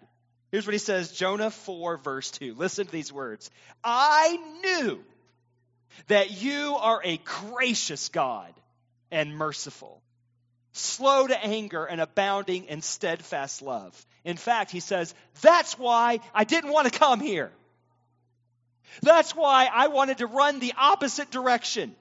Here's 0.52 0.66
what 0.66 0.74
he 0.74 0.78
says 0.78 1.10
Jonah 1.10 1.50
4, 1.50 1.96
verse 1.96 2.30
2. 2.30 2.54
Listen 2.54 2.86
to 2.86 2.92
these 2.92 3.12
words 3.12 3.50
I 3.82 4.38
knew 4.62 5.02
that 6.08 6.42
you 6.42 6.76
are 6.78 7.00
a 7.02 7.16
gracious 7.16 8.10
God 8.10 8.52
and 9.10 9.36
merciful, 9.36 10.02
slow 10.72 11.26
to 11.26 11.44
anger 11.44 11.86
and 11.86 12.00
abounding 12.00 12.66
in 12.66 12.82
steadfast 12.82 13.62
love. 13.62 14.06
In 14.24 14.36
fact, 14.36 14.70
he 14.70 14.80
says, 14.80 15.14
That's 15.40 15.78
why 15.78 16.20
I 16.34 16.44
didn't 16.44 16.72
want 16.72 16.92
to 16.92 16.98
come 16.98 17.20
here. 17.20 17.50
That's 19.00 19.34
why 19.34 19.70
I 19.72 19.88
wanted 19.88 20.18
to 20.18 20.26
run 20.26 20.60
the 20.60 20.74
opposite 20.76 21.30
direction. 21.30 21.96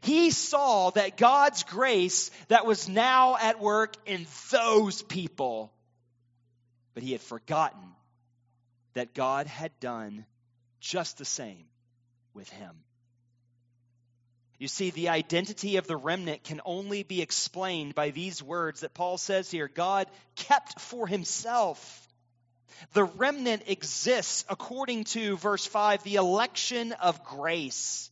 He 0.00 0.30
saw 0.30 0.90
that 0.90 1.16
God's 1.16 1.64
grace 1.64 2.30
that 2.46 2.64
was 2.64 2.88
now 2.88 3.36
at 3.36 3.60
work 3.60 3.96
in 4.06 4.28
those 4.52 5.02
people, 5.02 5.72
but 6.94 7.02
he 7.02 7.12
had 7.12 7.20
forgotten 7.20 7.94
that 8.94 9.14
God 9.14 9.46
had 9.46 9.78
done 9.80 10.24
just 10.80 11.18
the 11.18 11.24
same 11.24 11.64
with 12.34 12.48
him. 12.48 12.74
You 14.58 14.66
see, 14.66 14.90
the 14.90 15.10
identity 15.10 15.76
of 15.76 15.86
the 15.86 15.96
remnant 15.96 16.42
can 16.42 16.60
only 16.64 17.04
be 17.04 17.22
explained 17.22 17.94
by 17.94 18.10
these 18.10 18.42
words 18.42 18.80
that 18.80 18.94
Paul 18.94 19.16
says 19.16 19.50
here 19.50 19.68
God 19.68 20.08
kept 20.34 20.80
for 20.80 21.06
himself. 21.06 22.08
The 22.92 23.04
remnant 23.04 23.62
exists 23.66 24.44
according 24.48 25.04
to 25.04 25.36
verse 25.36 25.64
5, 25.64 26.02
the 26.02 26.16
election 26.16 26.92
of 26.92 27.24
grace. 27.24 28.10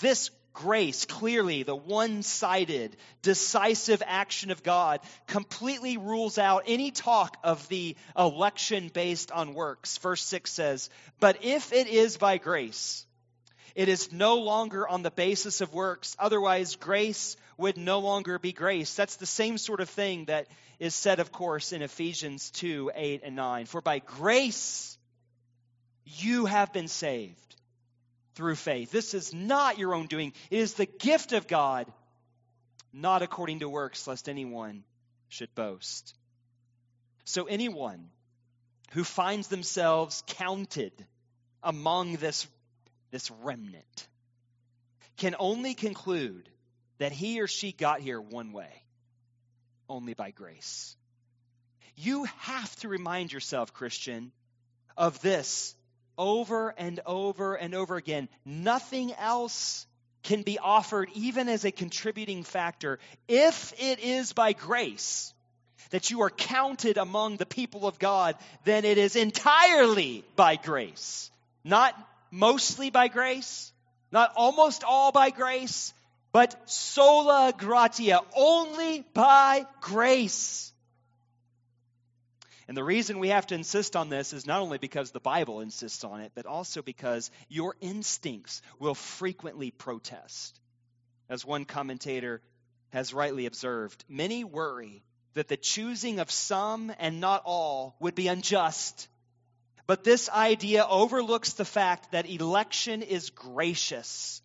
This 0.00 0.30
grace, 0.52 1.04
clearly 1.04 1.62
the 1.62 1.76
one 1.76 2.22
sided, 2.22 2.96
decisive 3.22 4.02
action 4.06 4.50
of 4.50 4.62
God, 4.62 5.00
completely 5.26 5.96
rules 5.96 6.38
out 6.38 6.64
any 6.66 6.90
talk 6.90 7.36
of 7.42 7.66
the 7.68 7.96
election 8.16 8.90
based 8.92 9.30
on 9.30 9.54
works. 9.54 9.98
Verse 9.98 10.22
6 10.22 10.50
says, 10.50 10.90
But 11.18 11.44
if 11.44 11.72
it 11.72 11.86
is 11.86 12.16
by 12.16 12.38
grace, 12.38 13.06
it 13.74 13.88
is 13.88 14.12
no 14.12 14.38
longer 14.38 14.88
on 14.88 15.02
the 15.02 15.10
basis 15.10 15.60
of 15.60 15.72
works. 15.72 16.16
Otherwise, 16.18 16.76
grace 16.76 17.36
would 17.56 17.76
no 17.76 18.00
longer 18.00 18.38
be 18.38 18.52
grace. 18.52 18.94
That's 18.94 19.16
the 19.16 19.26
same 19.26 19.58
sort 19.58 19.80
of 19.80 19.88
thing 19.88 20.26
that 20.26 20.48
is 20.78 20.94
said, 20.94 21.20
of 21.20 21.30
course, 21.30 21.72
in 21.72 21.82
Ephesians 21.82 22.50
2 22.50 22.90
8 22.94 23.20
and 23.24 23.36
9. 23.36 23.66
For 23.66 23.80
by 23.80 24.00
grace 24.00 24.98
you 26.04 26.46
have 26.46 26.72
been 26.72 26.88
saved 26.88 27.56
through 28.40 28.54
faith. 28.54 28.90
This 28.90 29.12
is 29.12 29.34
not 29.34 29.76
your 29.76 29.94
own 29.94 30.06
doing, 30.06 30.32
it 30.50 30.58
is 30.58 30.72
the 30.72 30.86
gift 30.86 31.34
of 31.34 31.46
God, 31.46 31.86
not 32.90 33.20
according 33.20 33.58
to 33.58 33.68
works, 33.68 34.06
lest 34.06 34.30
anyone 34.30 34.82
should 35.28 35.54
boast. 35.54 36.14
So, 37.26 37.44
anyone 37.44 38.08
who 38.92 39.04
finds 39.04 39.48
themselves 39.48 40.24
counted 40.26 40.92
among 41.62 42.16
this, 42.16 42.46
this 43.10 43.30
remnant 43.42 44.08
can 45.18 45.36
only 45.38 45.74
conclude 45.74 46.48
that 46.96 47.12
he 47.12 47.42
or 47.42 47.46
she 47.46 47.72
got 47.72 48.00
here 48.00 48.22
one 48.22 48.52
way 48.54 48.70
only 49.86 50.14
by 50.14 50.30
grace. 50.30 50.96
You 51.94 52.24
have 52.38 52.74
to 52.76 52.88
remind 52.88 53.34
yourself, 53.34 53.74
Christian, 53.74 54.32
of 54.96 55.20
this 55.20 55.74
over 56.20 56.74
and 56.76 57.00
over 57.06 57.54
and 57.54 57.74
over 57.74 57.96
again. 57.96 58.28
Nothing 58.44 59.12
else 59.14 59.86
can 60.22 60.42
be 60.42 60.58
offered, 60.58 61.08
even 61.14 61.48
as 61.48 61.64
a 61.64 61.70
contributing 61.70 62.44
factor, 62.44 62.98
if 63.26 63.72
it 63.78 64.00
is 64.00 64.34
by 64.34 64.52
grace 64.52 65.32
that 65.90 66.10
you 66.10 66.20
are 66.20 66.30
counted 66.30 66.98
among 66.98 67.38
the 67.38 67.46
people 67.46 67.86
of 67.86 67.98
God, 67.98 68.36
then 68.64 68.84
it 68.84 68.98
is 68.98 69.16
entirely 69.16 70.22
by 70.36 70.56
grace. 70.56 71.30
Not 71.64 71.94
mostly 72.30 72.90
by 72.90 73.08
grace, 73.08 73.72
not 74.12 74.32
almost 74.36 74.84
all 74.84 75.12
by 75.12 75.30
grace, 75.30 75.94
but 76.32 76.54
sola 76.70 77.54
gratia, 77.56 78.20
only 78.36 79.06
by 79.14 79.66
grace. 79.80 80.70
And 82.70 82.76
the 82.76 82.84
reason 82.84 83.18
we 83.18 83.30
have 83.30 83.48
to 83.48 83.56
insist 83.56 83.96
on 83.96 84.10
this 84.10 84.32
is 84.32 84.46
not 84.46 84.60
only 84.60 84.78
because 84.78 85.10
the 85.10 85.18
Bible 85.18 85.58
insists 85.58 86.04
on 86.04 86.20
it, 86.20 86.30
but 86.36 86.46
also 86.46 86.82
because 86.82 87.32
your 87.48 87.74
instincts 87.80 88.62
will 88.78 88.94
frequently 88.94 89.72
protest. 89.72 90.60
As 91.28 91.44
one 91.44 91.64
commentator 91.64 92.40
has 92.90 93.12
rightly 93.12 93.46
observed, 93.46 94.04
many 94.08 94.44
worry 94.44 95.02
that 95.34 95.48
the 95.48 95.56
choosing 95.56 96.20
of 96.20 96.30
some 96.30 96.92
and 97.00 97.20
not 97.20 97.42
all 97.44 97.96
would 97.98 98.14
be 98.14 98.28
unjust. 98.28 99.08
But 99.88 100.04
this 100.04 100.28
idea 100.28 100.86
overlooks 100.88 101.54
the 101.54 101.64
fact 101.64 102.12
that 102.12 102.30
election 102.30 103.02
is 103.02 103.30
gracious. 103.30 104.42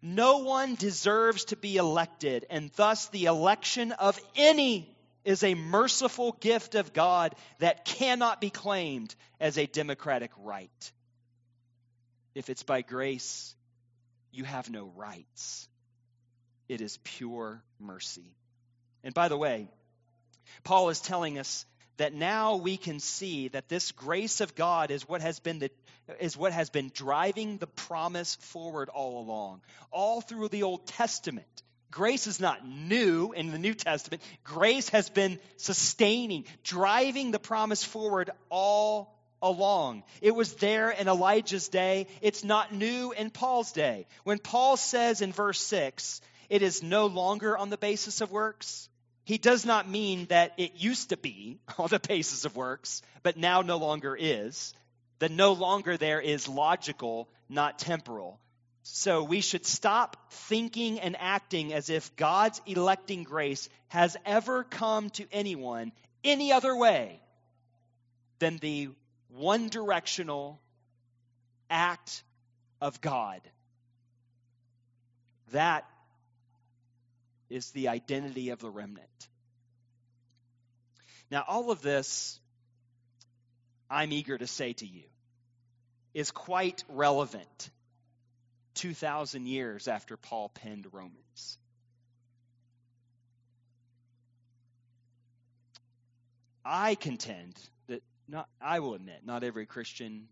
No 0.00 0.38
one 0.44 0.76
deserves 0.76 1.46
to 1.46 1.56
be 1.56 1.76
elected, 1.76 2.46
and 2.50 2.70
thus 2.76 3.08
the 3.08 3.24
election 3.24 3.90
of 3.90 4.16
any 4.36 4.94
is 5.28 5.42
a 5.42 5.54
merciful 5.54 6.32
gift 6.40 6.74
of 6.74 6.94
God 6.94 7.34
that 7.58 7.84
cannot 7.84 8.40
be 8.40 8.48
claimed 8.48 9.14
as 9.38 9.58
a 9.58 9.66
democratic 9.66 10.30
right. 10.38 10.92
If 12.34 12.48
it's 12.48 12.62
by 12.62 12.80
grace, 12.80 13.54
you 14.32 14.44
have 14.44 14.70
no 14.70 14.90
rights. 14.96 15.68
It 16.66 16.80
is 16.80 16.98
pure 17.04 17.62
mercy. 17.78 18.34
And 19.04 19.12
by 19.12 19.28
the 19.28 19.36
way, 19.36 19.68
Paul 20.64 20.88
is 20.88 21.00
telling 21.00 21.38
us 21.38 21.66
that 21.98 22.14
now 22.14 22.56
we 22.56 22.78
can 22.78 22.98
see 22.98 23.48
that 23.48 23.68
this 23.68 23.92
grace 23.92 24.40
of 24.40 24.54
God 24.54 24.90
is 24.90 25.06
what 25.06 25.20
has 25.20 25.40
been 25.40 25.58
the 25.58 25.70
is 26.20 26.38
what 26.38 26.52
has 26.52 26.70
been 26.70 26.90
driving 26.94 27.58
the 27.58 27.66
promise 27.66 28.36
forward 28.36 28.88
all 28.88 29.20
along. 29.20 29.60
All 29.90 30.22
through 30.22 30.48
the 30.48 30.62
Old 30.62 30.86
Testament, 30.86 31.62
Grace 31.90 32.26
is 32.26 32.40
not 32.40 32.66
new 32.66 33.32
in 33.32 33.50
the 33.50 33.58
New 33.58 33.74
Testament. 33.74 34.22
Grace 34.44 34.88
has 34.90 35.08
been 35.08 35.38
sustaining, 35.56 36.44
driving 36.62 37.30
the 37.30 37.38
promise 37.38 37.82
forward 37.82 38.30
all 38.50 39.18
along. 39.40 40.02
It 40.20 40.34
was 40.34 40.54
there 40.54 40.90
in 40.90 41.08
Elijah's 41.08 41.68
day. 41.68 42.06
It's 42.20 42.44
not 42.44 42.74
new 42.74 43.12
in 43.12 43.30
Paul's 43.30 43.72
day. 43.72 44.06
When 44.24 44.38
Paul 44.38 44.76
says 44.76 45.22
in 45.22 45.32
verse 45.32 45.60
6, 45.60 46.20
it 46.50 46.62
is 46.62 46.82
no 46.82 47.06
longer 47.06 47.56
on 47.56 47.70
the 47.70 47.78
basis 47.78 48.20
of 48.20 48.30
works, 48.30 48.88
he 49.24 49.36
does 49.36 49.66
not 49.66 49.88
mean 49.88 50.24
that 50.26 50.54
it 50.56 50.76
used 50.76 51.10
to 51.10 51.16
be 51.16 51.58
on 51.78 51.88
the 51.88 52.00
basis 52.00 52.44
of 52.44 52.56
works, 52.56 53.02
but 53.22 53.36
now 53.36 53.62
no 53.62 53.76
longer 53.76 54.16
is. 54.18 54.72
The 55.18 55.28
no 55.28 55.52
longer 55.52 55.96
there 55.96 56.20
is 56.20 56.48
logical, 56.48 57.28
not 57.48 57.78
temporal. 57.78 58.38
So 58.90 59.22
we 59.22 59.42
should 59.42 59.66
stop 59.66 60.16
thinking 60.30 60.98
and 60.98 61.14
acting 61.18 61.74
as 61.74 61.90
if 61.90 62.16
God's 62.16 62.60
electing 62.64 63.22
grace 63.22 63.68
has 63.88 64.16
ever 64.24 64.64
come 64.64 65.10
to 65.10 65.26
anyone 65.30 65.92
any 66.24 66.52
other 66.52 66.74
way 66.74 67.20
than 68.38 68.56
the 68.56 68.88
one 69.28 69.68
directional 69.68 70.58
act 71.68 72.24
of 72.80 73.02
God. 73.02 73.42
That 75.52 75.84
is 77.50 77.70
the 77.72 77.88
identity 77.88 78.48
of 78.50 78.60
the 78.60 78.70
remnant. 78.70 79.28
Now, 81.30 81.44
all 81.46 81.70
of 81.70 81.82
this, 81.82 82.40
I'm 83.90 84.12
eager 84.12 84.38
to 84.38 84.46
say 84.46 84.72
to 84.72 84.86
you, 84.86 85.04
is 86.14 86.30
quite 86.30 86.82
relevant 86.88 87.70
2,000 88.78 89.46
years 89.46 89.88
after 89.88 90.16
Paul 90.16 90.50
penned 90.50 90.86
Romans. 90.92 91.58
I 96.64 96.94
contend 96.94 97.54
that 97.88 98.02
not 98.28 98.48
I 98.60 98.80
will 98.80 98.94
admit 98.94 99.20
not 99.24 99.42
every 99.42 99.66
Christian 99.66 100.28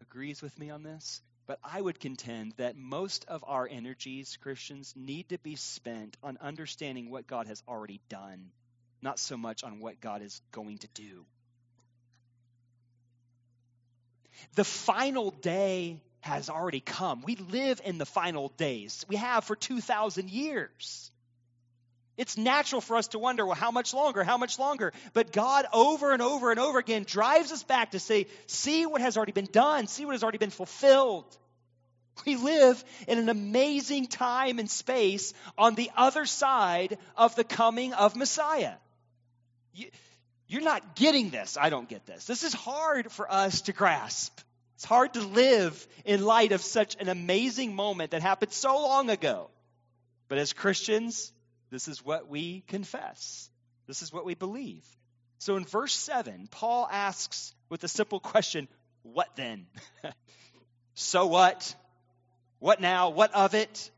agrees 0.00 0.40
with 0.42 0.56
me 0.58 0.70
on 0.70 0.82
this, 0.82 1.22
but 1.46 1.58
I 1.64 1.80
would 1.80 1.98
contend 1.98 2.52
that 2.58 2.76
most 2.76 3.24
of 3.26 3.42
our 3.46 3.66
energies, 3.68 4.38
Christians, 4.40 4.92
need 4.94 5.30
to 5.30 5.38
be 5.38 5.56
spent 5.56 6.16
on 6.22 6.38
understanding 6.40 7.10
what 7.10 7.26
God 7.26 7.46
has 7.46 7.62
already 7.66 8.00
done, 8.08 8.50
not 9.02 9.18
so 9.18 9.36
much 9.36 9.64
on 9.64 9.80
what 9.80 10.00
God 10.00 10.22
is 10.22 10.40
going 10.52 10.78
to 10.78 10.88
do. 10.94 11.24
The 14.54 14.64
final 14.64 15.30
day 15.30 16.00
has 16.20 16.50
already 16.50 16.80
come. 16.80 17.22
We 17.22 17.36
live 17.36 17.80
in 17.84 17.98
the 17.98 18.06
final 18.06 18.52
days. 18.56 19.04
We 19.08 19.16
have 19.16 19.44
for 19.44 19.56
2,000 19.56 20.30
years. 20.30 21.10
It's 22.16 22.36
natural 22.36 22.80
for 22.80 22.96
us 22.96 23.08
to 23.08 23.18
wonder, 23.20 23.46
well, 23.46 23.54
how 23.54 23.70
much 23.70 23.94
longer? 23.94 24.24
How 24.24 24.38
much 24.38 24.58
longer? 24.58 24.92
But 25.12 25.32
God, 25.32 25.66
over 25.72 26.12
and 26.12 26.20
over 26.20 26.50
and 26.50 26.58
over 26.58 26.78
again, 26.78 27.04
drives 27.04 27.52
us 27.52 27.62
back 27.62 27.92
to 27.92 28.00
say, 28.00 28.26
see 28.46 28.86
what 28.86 29.00
has 29.00 29.16
already 29.16 29.32
been 29.32 29.48
done, 29.52 29.86
see 29.86 30.04
what 30.04 30.12
has 30.12 30.24
already 30.24 30.38
been 30.38 30.50
fulfilled. 30.50 31.24
We 32.26 32.34
live 32.34 32.82
in 33.06 33.18
an 33.18 33.28
amazing 33.28 34.08
time 34.08 34.58
and 34.58 34.68
space 34.68 35.32
on 35.56 35.76
the 35.76 35.92
other 35.96 36.26
side 36.26 36.98
of 37.16 37.36
the 37.36 37.44
coming 37.44 37.92
of 37.92 38.16
Messiah. 38.16 38.74
You, 39.72 40.58
are 40.58 40.62
not 40.62 40.96
getting 40.96 41.30
this. 41.30 41.56
I 41.56 41.70
don't 41.70 41.88
get 41.88 42.06
this. 42.06 42.24
This 42.24 42.42
is 42.42 42.52
hard 42.52 43.12
for 43.12 43.30
us 43.30 43.60
to 43.62 43.72
grasp. 43.72 44.40
It's 44.78 44.84
hard 44.84 45.14
to 45.14 45.20
live 45.22 45.88
in 46.04 46.24
light 46.24 46.52
of 46.52 46.60
such 46.60 46.94
an 47.00 47.08
amazing 47.08 47.74
moment 47.74 48.12
that 48.12 48.22
happened 48.22 48.52
so 48.52 48.80
long 48.80 49.10
ago. 49.10 49.50
But 50.28 50.38
as 50.38 50.52
Christians, 50.52 51.32
this 51.68 51.88
is 51.88 52.04
what 52.04 52.28
we 52.28 52.60
confess. 52.68 53.50
This 53.88 54.02
is 54.02 54.12
what 54.12 54.24
we 54.24 54.36
believe. 54.36 54.84
So 55.38 55.56
in 55.56 55.64
verse 55.64 55.92
7, 55.94 56.46
Paul 56.52 56.88
asks 56.88 57.56
with 57.68 57.82
a 57.82 57.88
simple 57.88 58.20
question 58.20 58.68
What 59.02 59.34
then? 59.34 59.66
so 60.94 61.26
what? 61.26 61.74
What 62.60 62.80
now? 62.80 63.10
What 63.10 63.34
of 63.34 63.56
it? 63.56 63.90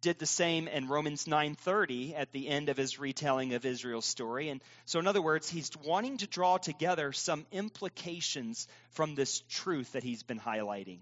Did 0.00 0.18
the 0.18 0.26
same 0.26 0.68
in 0.68 0.88
Romans 0.88 1.26
9:30 1.26 2.14
at 2.14 2.32
the 2.32 2.48
end 2.48 2.68
of 2.68 2.76
his 2.76 2.98
retelling 2.98 3.54
of 3.54 3.66
Israel's 3.66 4.06
story. 4.06 4.48
And 4.48 4.62
so 4.86 4.98
in 4.98 5.06
other 5.06 5.22
words, 5.22 5.48
he's 5.48 5.70
wanting 5.84 6.18
to 6.18 6.26
draw 6.26 6.58
together 6.58 7.12
some 7.12 7.46
implications 7.52 8.66
from 8.90 9.14
this 9.14 9.40
truth 9.48 9.92
that 9.92 10.02
he's 10.02 10.22
been 10.22 10.40
highlighting. 10.40 11.00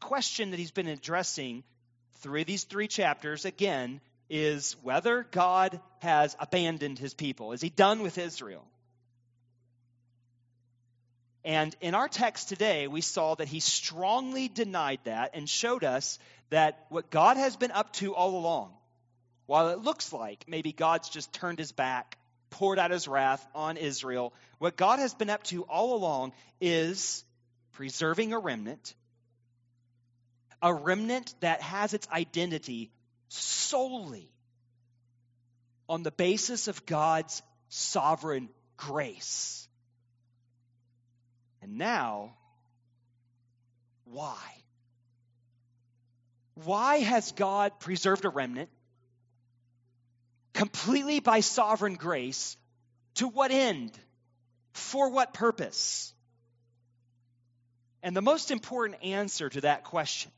Question 0.00 0.50
that 0.50 0.58
he's 0.58 0.70
been 0.70 0.88
addressing 0.88 1.64
through 2.20 2.44
these 2.44 2.64
3 2.64 2.88
chapters 2.88 3.44
again 3.44 4.00
is 4.28 4.76
whether 4.82 5.24
God 5.24 5.80
has 6.00 6.36
abandoned 6.38 6.98
his 6.98 7.14
people. 7.14 7.52
Is 7.52 7.60
he 7.60 7.70
done 7.70 8.02
with 8.02 8.18
Israel? 8.18 8.66
And 11.44 11.74
in 11.80 11.94
our 11.94 12.08
text 12.08 12.48
today, 12.48 12.86
we 12.86 13.00
saw 13.00 13.34
that 13.34 13.48
he 13.48 13.58
strongly 13.58 14.48
denied 14.48 15.00
that 15.04 15.32
and 15.34 15.48
showed 15.48 15.82
us 15.82 16.18
that 16.52 16.84
what 16.90 17.08
God 17.08 17.38
has 17.38 17.56
been 17.56 17.70
up 17.70 17.94
to 17.94 18.14
all 18.14 18.36
along, 18.36 18.74
while 19.46 19.70
it 19.70 19.78
looks 19.78 20.12
like 20.12 20.44
maybe 20.46 20.70
God's 20.70 21.08
just 21.08 21.32
turned 21.32 21.58
his 21.58 21.72
back, 21.72 22.18
poured 22.50 22.78
out 22.78 22.90
his 22.90 23.08
wrath 23.08 23.44
on 23.54 23.78
Israel, 23.78 24.34
what 24.58 24.76
God 24.76 24.98
has 24.98 25.14
been 25.14 25.30
up 25.30 25.42
to 25.44 25.62
all 25.62 25.96
along 25.96 26.34
is 26.60 27.24
preserving 27.72 28.34
a 28.34 28.38
remnant, 28.38 28.94
a 30.60 30.74
remnant 30.74 31.34
that 31.40 31.62
has 31.62 31.94
its 31.94 32.06
identity 32.12 32.90
solely 33.28 34.30
on 35.88 36.02
the 36.02 36.10
basis 36.10 36.68
of 36.68 36.84
God's 36.84 37.42
sovereign 37.70 38.50
grace. 38.76 39.66
And 41.62 41.78
now, 41.78 42.34
why? 44.04 44.61
Why 46.64 46.98
has 46.98 47.32
God 47.32 47.78
preserved 47.80 48.24
a 48.24 48.28
remnant 48.28 48.70
completely 50.52 51.20
by 51.20 51.40
sovereign 51.40 51.94
grace? 51.94 52.56
To 53.16 53.28
what 53.28 53.50
end? 53.50 53.92
For 54.72 55.10
what 55.10 55.34
purpose? 55.34 56.14
And 58.02 58.16
the 58.16 58.22
most 58.22 58.50
important 58.50 59.02
answer 59.04 59.48
to 59.48 59.60
that 59.62 59.84
question 59.84 60.32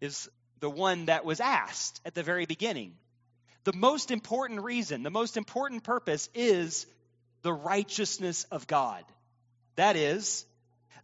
is 0.00 0.28
the 0.60 0.70
one 0.70 1.06
that 1.06 1.24
was 1.24 1.40
asked 1.40 2.00
at 2.04 2.14
the 2.14 2.22
very 2.22 2.46
beginning. 2.46 2.96
The 3.64 3.72
most 3.72 4.10
important 4.10 4.62
reason, 4.62 5.02
the 5.02 5.10
most 5.10 5.36
important 5.36 5.84
purpose 5.84 6.28
is 6.34 6.86
the 7.42 7.52
righteousness 7.52 8.44
of 8.50 8.66
God. 8.66 9.04
That 9.76 9.96
is, 9.96 10.44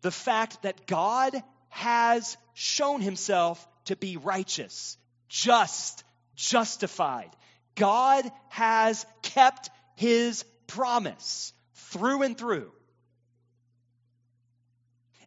the 0.00 0.10
fact 0.10 0.62
that 0.62 0.86
God 0.86 1.34
has 1.68 2.36
shown 2.54 3.00
himself 3.00 3.66
to 3.86 3.96
be 3.96 4.16
righteous, 4.16 4.96
just, 5.28 6.04
justified. 6.34 7.30
God 7.74 8.30
has 8.50 9.04
kept 9.22 9.70
his 9.96 10.44
promise 10.66 11.52
through 11.74 12.22
and 12.22 12.38
through. 12.38 12.72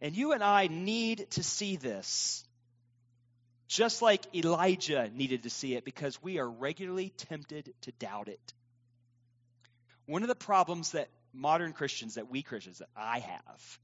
And 0.01 0.15
you 0.15 0.31
and 0.31 0.43
I 0.43 0.67
need 0.67 1.29
to 1.31 1.43
see 1.43 1.75
this 1.75 2.45
just 3.69 4.01
like 4.01 4.23
Elijah 4.35 5.09
needed 5.13 5.43
to 5.43 5.49
see 5.49 5.75
it 5.75 5.85
because 5.85 6.21
we 6.23 6.39
are 6.39 6.49
regularly 6.49 7.13
tempted 7.15 7.71
to 7.81 7.91
doubt 7.93 8.27
it. 8.27 8.53
One 10.07 10.23
of 10.23 10.27
the 10.27 10.35
problems 10.35 10.93
that 10.93 11.07
modern 11.33 11.73
Christians, 11.73 12.15
that 12.15 12.31
we 12.31 12.41
Christians, 12.41 12.79
that 12.79 12.89
I 12.97 13.19
have, 13.19 13.79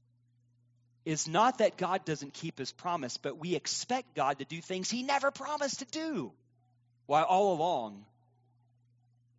is 1.06 1.28
not 1.28 1.58
that 1.58 1.78
God 1.78 2.04
doesn't 2.04 2.34
keep 2.34 2.58
his 2.58 2.72
promise, 2.72 3.16
but 3.16 3.38
we 3.38 3.54
expect 3.54 4.14
God 4.14 4.40
to 4.40 4.44
do 4.44 4.60
things 4.60 4.90
he 4.90 5.04
never 5.04 5.30
promised 5.30 5.78
to 5.78 5.84
do, 5.86 6.32
while 7.06 7.24
all 7.24 7.54
along 7.54 8.04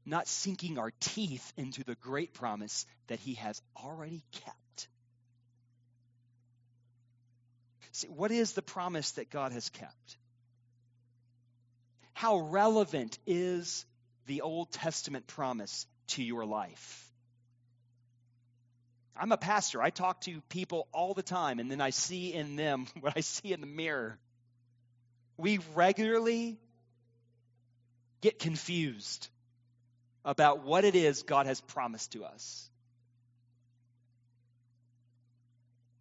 not 0.06 0.27
sinking 0.27 0.80
our 0.80 0.91
teeth 1.01 1.51
into 1.58 1.84
the 1.84 1.95
great 1.95 2.34
promise 2.34 2.86
that 3.08 3.19
he 3.19 3.34
has 3.34 3.62
already 3.75 4.23
kept. 4.32 4.88
See, 7.91 8.08
what 8.08 8.32
is 8.32 8.53
the 8.53 8.62
promise 8.62 9.12
that 9.12 9.30
God 9.30 9.51
has 9.51 9.67
kept? 9.69 10.17
How 12.13 12.38
relevant 12.38 13.19
is 13.27 13.86
the 14.27 14.41
Old 14.41 14.71
Testament 14.71 15.27
promise 15.27 15.86
to 16.10 16.23
your 16.23 16.45
life? 16.45 17.07
I'm 19.19 19.32
a 19.32 19.38
pastor. 19.38 19.82
I 19.82 19.89
talk 19.89 20.21
to 20.21 20.41
people 20.49 20.88
all 20.93 21.13
the 21.13 21.23
time, 21.23 21.60
and 21.60 21.69
then 21.69 21.82
I 21.82 21.89
see 21.89 22.34
in 22.34 22.56
them 22.56 22.88
what 22.99 23.13
I 23.15 23.21
see 23.21 23.53
in 23.53 23.62
the 23.62 23.67
mirror. 23.67 24.17
We 25.38 25.60
regularly 25.75 26.58
get 28.21 28.39
confused 28.39 29.30
about 30.25 30.63
what 30.63 30.84
it 30.84 30.95
is 30.95 31.23
God 31.23 31.45
has 31.45 31.62
promised 31.62 32.12
to 32.13 32.25
us. 32.25 32.69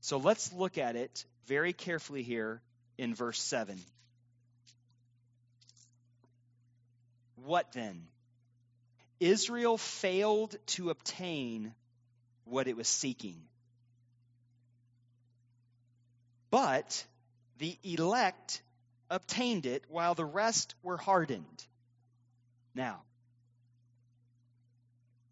So 0.01 0.19
let's 0.19 0.53
look 0.53 0.79
at 0.79 0.97
it 0.97 1.25
very 1.47 1.73
carefully 1.73 2.23
here 2.23 2.61
in 2.99 3.15
verse 3.15 3.41
7. 3.41 3.79
What 7.45 7.73
then? 7.73 8.07
Israel 9.21 9.79
failed 9.79 10.57
to 10.67 10.91
obtain 10.91 11.75
what 12.47 12.69
it 12.69 12.77
was 12.77 12.89
seeking. 12.89 13.41
But 16.51 17.05
the 17.59 17.77
elect 17.83 18.63
obtained 19.11 19.67
it 19.67 19.85
while 19.89 20.15
the 20.15 20.25
rest 20.25 20.75
were 20.83 20.97
hardened. 20.97 21.67
Now, 22.75 23.03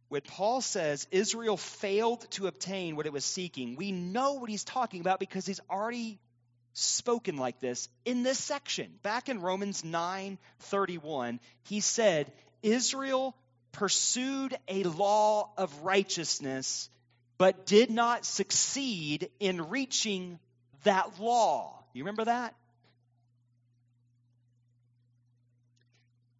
when 0.08 0.22
Paul 0.22 0.60
says 0.60 1.06
Israel 1.10 1.56
failed 1.56 2.30
to 2.32 2.46
obtain 2.46 2.96
what 2.96 3.06
it 3.06 3.12
was 3.12 3.24
seeking, 3.24 3.76
we 3.76 3.90
know 3.90 4.34
what 4.34 4.50
he's 4.50 4.64
talking 4.64 5.00
about 5.00 5.18
because 5.18 5.46
he's 5.46 5.60
already 5.70 6.18
spoken 6.72 7.36
like 7.36 7.60
this 7.60 7.88
in 8.04 8.22
this 8.22 8.38
section. 8.38 8.92
Back 9.02 9.28
in 9.28 9.40
Romans 9.40 9.82
9:31, 9.82 11.38
he 11.64 11.80
said, 11.80 12.32
Israel 12.62 13.36
pursued 13.72 14.56
a 14.68 14.84
law 14.84 15.50
of 15.56 15.82
righteousness 15.82 16.88
but 17.44 17.66
did 17.66 17.90
not 17.90 18.24
succeed 18.24 19.28
in 19.38 19.68
reaching 19.68 20.38
that 20.84 21.20
law. 21.20 21.78
You 21.92 22.04
remember 22.04 22.24
that? 22.24 22.54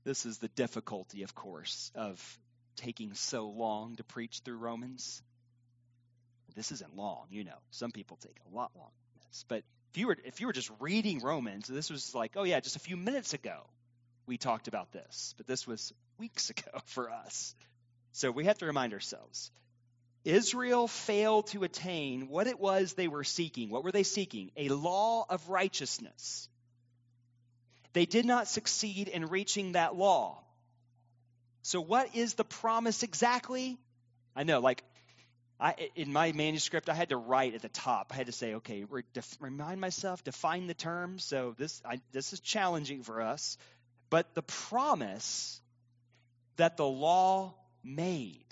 This 0.04 0.24
is 0.24 0.38
the 0.38 0.48
difficulty, 0.48 1.22
of 1.22 1.34
course, 1.34 1.92
of 1.94 2.38
taking 2.76 3.12
so 3.12 3.48
long 3.48 3.96
to 3.96 4.04
preach 4.04 4.40
through 4.46 4.56
Romans. 4.56 5.22
This 6.56 6.72
isn't 6.72 6.96
long, 6.96 7.26
you 7.28 7.44
know. 7.44 7.58
Some 7.70 7.90
people 7.90 8.16
take 8.16 8.38
a 8.50 8.56
lot 8.56 8.70
longer 8.74 8.94
than 9.12 9.28
this. 9.28 9.44
But 9.46 9.62
if 9.92 9.98
you 9.98 10.06
were 10.06 10.16
if 10.24 10.40
you 10.40 10.46
were 10.46 10.54
just 10.54 10.70
reading 10.80 11.20
Romans, 11.20 11.66
this 11.66 11.90
was 11.90 12.14
like, 12.14 12.32
oh 12.36 12.44
yeah, 12.44 12.60
just 12.60 12.76
a 12.76 12.80
few 12.80 12.96
minutes 12.96 13.34
ago 13.34 13.66
we 14.24 14.38
talked 14.38 14.68
about 14.68 14.90
this, 14.90 15.34
but 15.36 15.46
this 15.46 15.66
was 15.66 15.92
weeks 16.16 16.48
ago 16.56 16.80
for 16.86 17.10
us. 17.10 17.54
So 18.12 18.30
we 18.30 18.46
have 18.46 18.56
to 18.60 18.64
remind 18.64 18.94
ourselves 18.94 19.50
Israel 20.24 20.88
failed 20.88 21.48
to 21.48 21.64
attain 21.64 22.28
what 22.28 22.46
it 22.46 22.58
was 22.58 22.94
they 22.94 23.08
were 23.08 23.24
seeking. 23.24 23.68
What 23.70 23.84
were 23.84 23.92
they 23.92 24.02
seeking? 24.02 24.50
A 24.56 24.70
law 24.70 25.26
of 25.28 25.48
righteousness. 25.48 26.48
They 27.92 28.06
did 28.06 28.24
not 28.24 28.48
succeed 28.48 29.08
in 29.08 29.26
reaching 29.26 29.72
that 29.72 29.94
law. 29.94 30.42
So, 31.62 31.80
what 31.80 32.14
is 32.14 32.34
the 32.34 32.44
promise 32.44 33.02
exactly? 33.02 33.78
I 34.34 34.42
know, 34.42 34.60
like, 34.60 34.82
I, 35.60 35.90
in 35.94 36.12
my 36.12 36.32
manuscript, 36.32 36.88
I 36.88 36.94
had 36.94 37.10
to 37.10 37.16
write 37.16 37.54
at 37.54 37.62
the 37.62 37.68
top. 37.68 38.08
I 38.10 38.16
had 38.16 38.26
to 38.26 38.32
say, 38.32 38.54
okay, 38.54 38.84
def- 39.12 39.36
remind 39.40 39.80
myself, 39.80 40.24
define 40.24 40.66
the 40.66 40.74
term. 40.74 41.18
So 41.18 41.54
this, 41.56 41.80
I, 41.84 42.00
this 42.12 42.32
is 42.32 42.40
challenging 42.40 43.02
for 43.02 43.22
us. 43.22 43.56
But 44.10 44.34
the 44.34 44.42
promise 44.42 45.60
that 46.56 46.76
the 46.76 46.86
law 46.86 47.54
made 47.82 48.44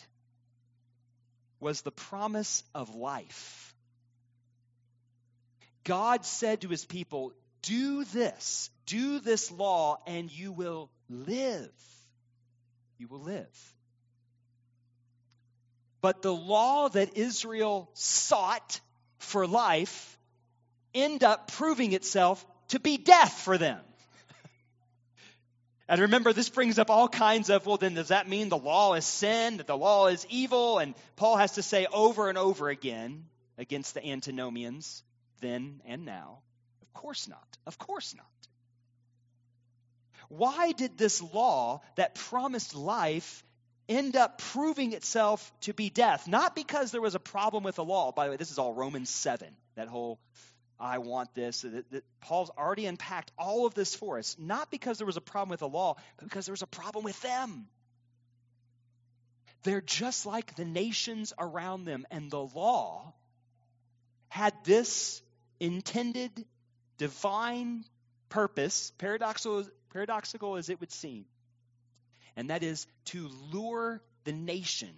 was 1.62 1.82
the 1.82 1.92
promise 1.92 2.64
of 2.74 2.94
life. 2.94 3.74
God 5.84 6.26
said 6.26 6.62
to 6.62 6.68
his 6.68 6.84
people, 6.84 7.32
Do 7.62 8.04
this, 8.04 8.68
do 8.84 9.20
this 9.20 9.50
law, 9.50 9.98
and 10.06 10.30
you 10.30 10.52
will 10.52 10.90
live. 11.08 11.70
You 12.98 13.06
will 13.08 13.20
live. 13.20 13.74
But 16.00 16.20
the 16.20 16.34
law 16.34 16.88
that 16.88 17.16
Israel 17.16 17.88
sought 17.94 18.80
for 19.18 19.46
life 19.46 20.18
end 20.92 21.22
up 21.22 21.52
proving 21.52 21.92
itself 21.92 22.44
to 22.68 22.80
be 22.80 22.98
death 22.98 23.32
for 23.32 23.56
them. 23.56 23.80
And 25.88 26.00
remember, 26.00 26.32
this 26.32 26.48
brings 26.48 26.78
up 26.78 26.90
all 26.90 27.08
kinds 27.08 27.50
of, 27.50 27.66
well, 27.66 27.76
then 27.76 27.94
does 27.94 28.08
that 28.08 28.28
mean 28.28 28.48
the 28.48 28.56
law 28.56 28.94
is 28.94 29.04
sin, 29.04 29.56
that 29.56 29.66
the 29.66 29.76
law 29.76 30.06
is 30.06 30.26
evil? 30.30 30.78
And 30.78 30.94
Paul 31.16 31.36
has 31.36 31.52
to 31.52 31.62
say 31.62 31.86
over 31.92 32.28
and 32.28 32.38
over 32.38 32.68
again 32.68 33.24
against 33.58 33.94
the 33.94 34.04
antinomians, 34.04 35.02
then 35.40 35.80
and 35.84 36.04
now, 36.04 36.38
of 36.82 36.92
course 36.92 37.28
not. 37.28 37.46
Of 37.66 37.78
course 37.78 38.14
not. 38.14 38.26
Why 40.28 40.72
did 40.72 40.96
this 40.96 41.20
law 41.20 41.82
that 41.96 42.14
promised 42.14 42.74
life 42.74 43.44
end 43.88 44.16
up 44.16 44.38
proving 44.38 44.92
itself 44.94 45.52
to 45.62 45.74
be 45.74 45.90
death? 45.90 46.26
Not 46.26 46.54
because 46.54 46.90
there 46.90 47.02
was 47.02 47.14
a 47.14 47.20
problem 47.20 47.64
with 47.64 47.74
the 47.74 47.84
law. 47.84 48.12
By 48.12 48.24
the 48.24 48.30
way, 48.30 48.36
this 48.36 48.50
is 48.50 48.58
all 48.58 48.72
Romans 48.72 49.10
7, 49.10 49.46
that 49.74 49.88
whole 49.88 50.18
I 50.82 50.98
want 50.98 51.32
this. 51.32 51.62
That, 51.62 52.02
Paul's 52.20 52.50
already 52.50 52.86
unpacked 52.86 53.30
all 53.38 53.66
of 53.66 53.74
this 53.74 53.94
for 53.94 54.18
us, 54.18 54.36
not 54.36 54.68
because 54.70 54.98
there 54.98 55.06
was 55.06 55.16
a 55.16 55.22
problem 55.22 55.50
with 55.50 55.60
the 55.60 55.68
law, 55.68 55.94
but 56.18 56.28
because 56.28 56.44
there 56.44 56.52
was 56.52 56.62
a 56.62 56.66
problem 56.66 57.04
with 57.04 57.20
them. 57.22 57.68
They're 59.62 59.80
just 59.80 60.26
like 60.26 60.56
the 60.56 60.64
nations 60.64 61.32
around 61.38 61.84
them, 61.84 62.04
and 62.10 62.32
the 62.32 62.40
law 62.40 63.14
had 64.28 64.52
this 64.64 65.22
intended 65.60 66.32
divine 66.98 67.84
purpose, 68.28 68.92
paradoxical, 68.98 69.64
paradoxical 69.90 70.56
as 70.56 70.68
it 70.68 70.80
would 70.80 70.90
seem, 70.90 71.26
and 72.34 72.50
that 72.50 72.64
is 72.64 72.88
to 73.04 73.30
lure 73.52 74.02
the 74.24 74.32
nation 74.32 74.94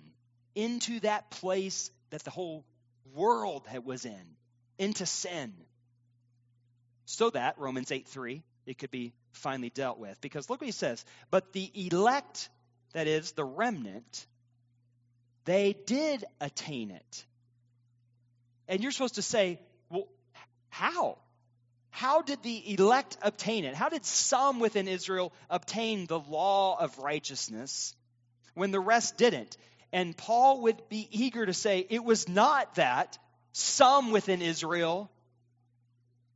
into 0.55 1.01
that 1.01 1.31
place 1.31 1.91
that 2.09 2.23
the 2.25 2.31
whole 2.31 2.65
world 3.13 3.67
was 3.85 4.07
in, 4.07 4.37
into 4.79 5.05
sin 5.05 5.53
so 7.07 7.31
that, 7.31 7.59
Romans 7.59 7.91
8 7.91 8.07
3, 8.07 8.43
it 8.67 8.79
could 8.79 8.91
be 8.91 9.13
finally 9.33 9.71
dealt 9.71 9.99
with. 9.99 10.21
Because 10.21 10.49
look 10.49 10.61
what 10.61 10.67
he 10.67 10.73
says. 10.73 11.05
But 11.31 11.53
the 11.53 11.71
elect, 11.75 12.49
that 12.93 13.07
is, 13.07 13.33
the 13.33 13.45
remnant, 13.45 14.27
they 15.45 15.77
did 15.87 16.25
attain 16.41 16.91
it. 16.91 17.25
And 18.69 18.83
you're 18.83 18.93
supposed 18.93 19.17
to 19.17 19.23
say, 19.23 19.61
well, 19.91 20.09
how? 20.71 21.19
How 21.91 22.23
did 22.23 22.43
the 22.43 22.75
elect 22.75 23.19
obtain 23.23 23.65
it? 23.65 23.75
How 23.75 23.89
did 23.89 24.05
some 24.05 24.59
within 24.59 24.89
Israel 24.89 25.33
obtain 25.51 26.07
the 26.07 26.19
law 26.19 26.77
of 26.81 26.99
righteousness 26.99 27.95
when 28.55 28.71
the 28.71 28.81
rest 28.81 29.17
didn't? 29.17 29.57
And 29.93 30.17
Paul 30.17 30.63
would 30.63 30.89
be 30.89 31.07
eager 31.13 31.47
to 31.47 31.53
say 31.53 31.87
it 31.89 32.03
was 32.03 32.29
not 32.29 32.75
that 32.77 33.19
some 33.53 34.11
within 34.11 34.43
Israel 34.43 35.11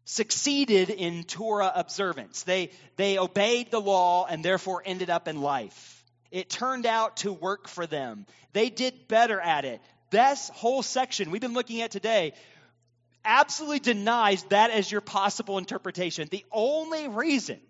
succeeded 0.09 0.89
in 0.89 1.23
Torah 1.23 1.71
observance. 1.75 2.43
They, 2.45 2.71
they 2.97 3.19
obeyed 3.19 3.71
the 3.71 3.79
law 3.79 4.25
and 4.25 4.43
therefore 4.43 4.83
ended 4.83 5.11
up 5.11 5.29
in 5.29 5.43
life. 5.43 6.03
It 6.31 6.49
turned 6.49 6.87
out 6.87 7.19
to 7.19 7.33
work 7.33 7.69
for 7.69 7.87
them. 7.87 8.25
They 8.55 8.71
did 8.71 9.07
better 9.07 9.39
at 9.39 9.67
it. 9.67 9.83
This 10.09 10.51
whole 10.55 10.83
section 10.83 11.31
we've 11.31 11.43
been 11.43 11.53
looking 11.53 11.83
at 11.83 11.91
today 11.91 12.33
absolutely 13.23 13.81
denies 13.81 14.43
that 14.45 14.71
as 14.71 14.91
your 14.91 15.03
possible 15.03 15.59
interpretation. 15.59 16.27
The 16.31 16.47
only 16.51 17.09
reason 17.09 17.61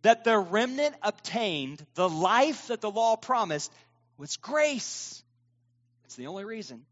that 0.00 0.24
the 0.24 0.38
remnant 0.38 0.94
obtained 1.02 1.84
the 1.94 2.08
life 2.08 2.68
that 2.68 2.80
the 2.80 2.90
law 2.90 3.16
promised 3.16 3.70
was 4.16 4.38
grace. 4.38 5.22
It's 6.06 6.16
the 6.16 6.28
only 6.28 6.46
reason. 6.46 6.86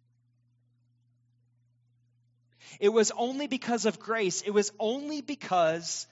It 2.79 2.91
was 2.91 3.11
only 3.17 3.47
because 3.47 3.87
of 3.87 3.99
grace, 3.99 4.43
it 4.43 4.51
was 4.51 4.73
only 4.79 5.21
because 5.21 6.07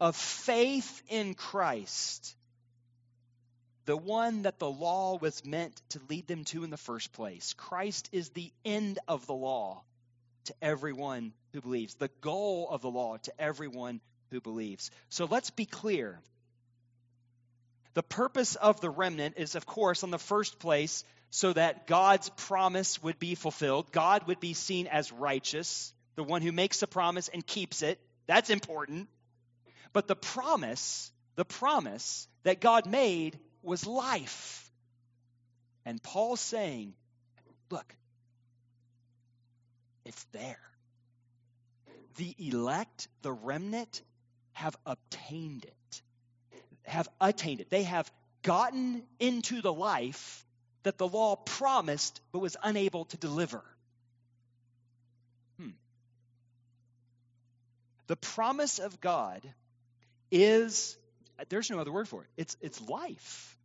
of 0.00 0.16
faith 0.16 1.02
in 1.08 1.34
Christ, 1.34 2.36
the 3.86 3.96
one 3.96 4.42
that 4.42 4.58
the 4.58 4.70
law 4.70 5.16
was 5.16 5.44
meant 5.44 5.80
to 5.90 6.00
lead 6.08 6.26
them 6.26 6.44
to 6.46 6.64
in 6.64 6.70
the 6.70 6.76
first 6.76 7.12
place. 7.12 7.54
Christ 7.54 8.08
is 8.12 8.30
the 8.30 8.52
end 8.64 8.98
of 9.08 9.26
the 9.26 9.34
law 9.34 9.82
to 10.46 10.54
everyone 10.60 11.32
who 11.52 11.60
believes, 11.60 11.94
the 11.94 12.10
goal 12.20 12.68
of 12.70 12.82
the 12.82 12.90
law 12.90 13.16
to 13.16 13.40
everyone 13.40 14.00
who 14.30 14.40
believes. 14.40 14.90
So 15.08 15.24
let's 15.24 15.50
be 15.50 15.66
clear. 15.66 16.20
The 17.94 18.02
purpose 18.02 18.56
of 18.56 18.80
the 18.80 18.90
remnant 18.90 19.36
is, 19.38 19.54
of 19.54 19.64
course, 19.64 20.02
on 20.02 20.10
the 20.10 20.18
first 20.18 20.58
place, 20.58 21.02
so 21.30 21.52
that 21.52 21.86
God's 21.86 22.28
promise 22.30 23.02
would 23.02 23.18
be 23.18 23.34
fulfilled. 23.34 23.92
God 23.92 24.26
would 24.26 24.40
be 24.40 24.54
seen 24.54 24.86
as 24.86 25.12
righteous, 25.12 25.92
the 26.14 26.22
one 26.22 26.42
who 26.42 26.52
makes 26.52 26.82
a 26.82 26.86
promise 26.86 27.28
and 27.28 27.46
keeps 27.46 27.82
it. 27.82 28.00
That's 28.26 28.50
important. 28.50 29.08
But 29.92 30.08
the 30.08 30.16
promise, 30.16 31.10
the 31.36 31.44
promise 31.44 32.28
that 32.44 32.60
God 32.60 32.86
made 32.86 33.38
was 33.62 33.86
life. 33.86 34.70
And 35.84 36.02
Paul's 36.02 36.40
saying, 36.40 36.94
look, 37.70 37.94
it's 40.04 40.24
there. 40.32 40.60
The 42.16 42.34
elect, 42.38 43.08
the 43.22 43.32
remnant, 43.32 44.02
have 44.52 44.76
obtained 44.86 45.64
it, 45.64 46.02
have 46.84 47.08
attained 47.20 47.60
it. 47.60 47.68
They 47.68 47.82
have 47.82 48.10
gotten 48.42 49.02
into 49.18 49.60
the 49.60 49.72
life 49.72 50.45
that 50.86 50.98
the 50.98 51.08
law 51.08 51.34
promised 51.34 52.20
but 52.30 52.38
was 52.38 52.56
unable 52.62 53.06
to 53.06 53.16
deliver. 53.16 53.60
Hmm. 55.58 55.70
The 58.06 58.14
promise 58.14 58.78
of 58.78 59.00
God 59.00 59.42
is, 60.30 60.96
there's 61.48 61.72
no 61.72 61.80
other 61.80 61.90
word 61.90 62.06
for 62.06 62.22
it, 62.22 62.28
it's, 62.36 62.56
it's 62.60 62.80
life. 62.88 63.58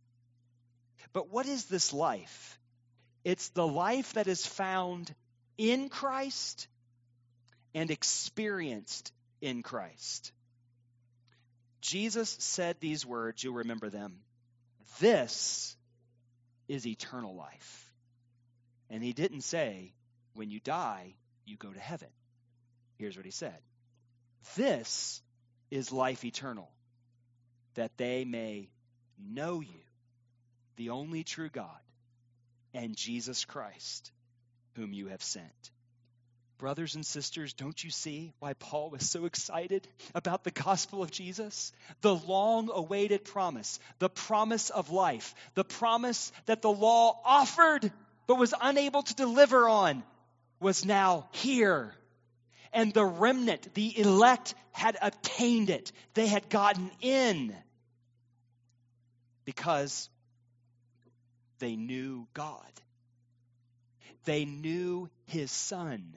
But 1.12 1.30
what 1.30 1.46
is 1.46 1.66
this 1.66 1.92
life? 1.92 2.58
It's 3.22 3.50
the 3.50 3.68
life 3.68 4.14
that 4.14 4.26
is 4.26 4.44
found 4.44 5.14
in 5.56 5.90
Christ 5.90 6.66
and 7.72 7.88
experienced 7.92 9.12
in 9.40 9.62
Christ. 9.62 10.32
Jesus 11.82 12.30
said 12.40 12.80
these 12.80 13.06
words, 13.06 13.44
you'll 13.44 13.54
remember 13.54 13.90
them. 13.90 14.16
This 14.98 15.76
is 16.68 16.86
eternal 16.86 17.34
life. 17.34 17.92
And 18.90 19.02
he 19.02 19.12
didn't 19.12 19.42
say, 19.42 19.94
when 20.34 20.50
you 20.50 20.60
die, 20.60 21.14
you 21.44 21.56
go 21.56 21.70
to 21.70 21.80
heaven. 21.80 22.08
Here's 22.96 23.16
what 23.16 23.24
he 23.24 23.32
said 23.32 23.58
This 24.56 25.22
is 25.70 25.92
life 25.92 26.24
eternal, 26.24 26.70
that 27.74 27.96
they 27.96 28.24
may 28.24 28.68
know 29.18 29.60
you, 29.60 29.80
the 30.76 30.90
only 30.90 31.24
true 31.24 31.48
God, 31.48 31.80
and 32.74 32.96
Jesus 32.96 33.44
Christ, 33.44 34.12
whom 34.74 34.92
you 34.92 35.08
have 35.08 35.22
sent. 35.22 35.70
Brothers 36.62 36.94
and 36.94 37.04
sisters, 37.04 37.54
don't 37.54 37.82
you 37.82 37.90
see 37.90 38.32
why 38.38 38.52
Paul 38.52 38.90
was 38.90 39.10
so 39.10 39.24
excited 39.24 39.88
about 40.14 40.44
the 40.44 40.52
gospel 40.52 41.02
of 41.02 41.10
Jesus? 41.10 41.72
The 42.02 42.14
long 42.14 42.70
awaited 42.72 43.24
promise, 43.24 43.80
the 43.98 44.08
promise 44.08 44.70
of 44.70 44.92
life, 44.92 45.34
the 45.54 45.64
promise 45.64 46.30
that 46.46 46.62
the 46.62 46.70
law 46.70 47.20
offered 47.24 47.90
but 48.28 48.38
was 48.38 48.54
unable 48.60 49.02
to 49.02 49.14
deliver 49.16 49.68
on 49.68 50.04
was 50.60 50.84
now 50.84 51.26
here. 51.32 51.96
And 52.72 52.94
the 52.94 53.04
remnant, 53.04 53.74
the 53.74 53.98
elect, 53.98 54.54
had 54.70 54.96
obtained 55.02 55.68
it. 55.68 55.90
They 56.14 56.28
had 56.28 56.48
gotten 56.48 56.92
in 57.00 57.56
because 59.44 60.08
they 61.58 61.74
knew 61.74 62.28
God. 62.34 62.72
They 64.26 64.44
knew 64.44 65.10
his 65.24 65.50
son. 65.50 66.14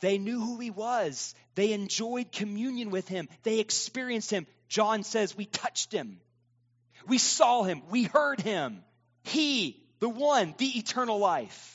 They 0.00 0.18
knew 0.18 0.40
who 0.40 0.58
he 0.58 0.70
was. 0.70 1.34
They 1.54 1.72
enjoyed 1.72 2.32
communion 2.32 2.90
with 2.90 3.08
him. 3.08 3.28
They 3.42 3.58
experienced 3.58 4.30
him. 4.30 4.46
John 4.68 5.02
says, 5.02 5.36
We 5.36 5.46
touched 5.46 5.92
him. 5.92 6.20
We 7.06 7.18
saw 7.18 7.62
him. 7.62 7.82
We 7.90 8.04
heard 8.04 8.40
him. 8.40 8.82
He, 9.22 9.82
the 10.00 10.08
one, 10.08 10.54
the 10.58 10.78
eternal 10.78 11.18
life. 11.18 11.74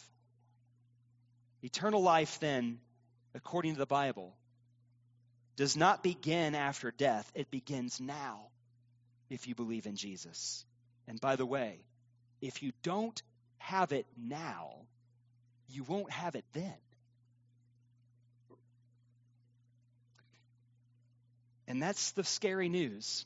Eternal 1.61 2.01
life, 2.01 2.39
then, 2.39 2.79
according 3.33 3.73
to 3.73 3.79
the 3.79 3.85
Bible, 3.85 4.35
does 5.55 5.77
not 5.77 6.03
begin 6.03 6.55
after 6.55 6.91
death. 6.91 7.31
It 7.35 7.51
begins 7.51 7.99
now 7.99 8.47
if 9.29 9.47
you 9.47 9.55
believe 9.55 9.85
in 9.85 9.95
Jesus. 9.95 10.65
And 11.07 11.19
by 11.19 11.35
the 11.35 11.45
way, 11.45 11.79
if 12.41 12.63
you 12.63 12.71
don't 12.83 13.21
have 13.57 13.91
it 13.91 14.05
now, 14.17 14.73
you 15.69 15.83
won't 15.83 16.11
have 16.11 16.35
it 16.35 16.45
then. 16.53 16.73
And 21.73 21.81
that's 21.81 22.11
the 22.11 22.23
scary 22.23 22.69
news. 22.69 23.25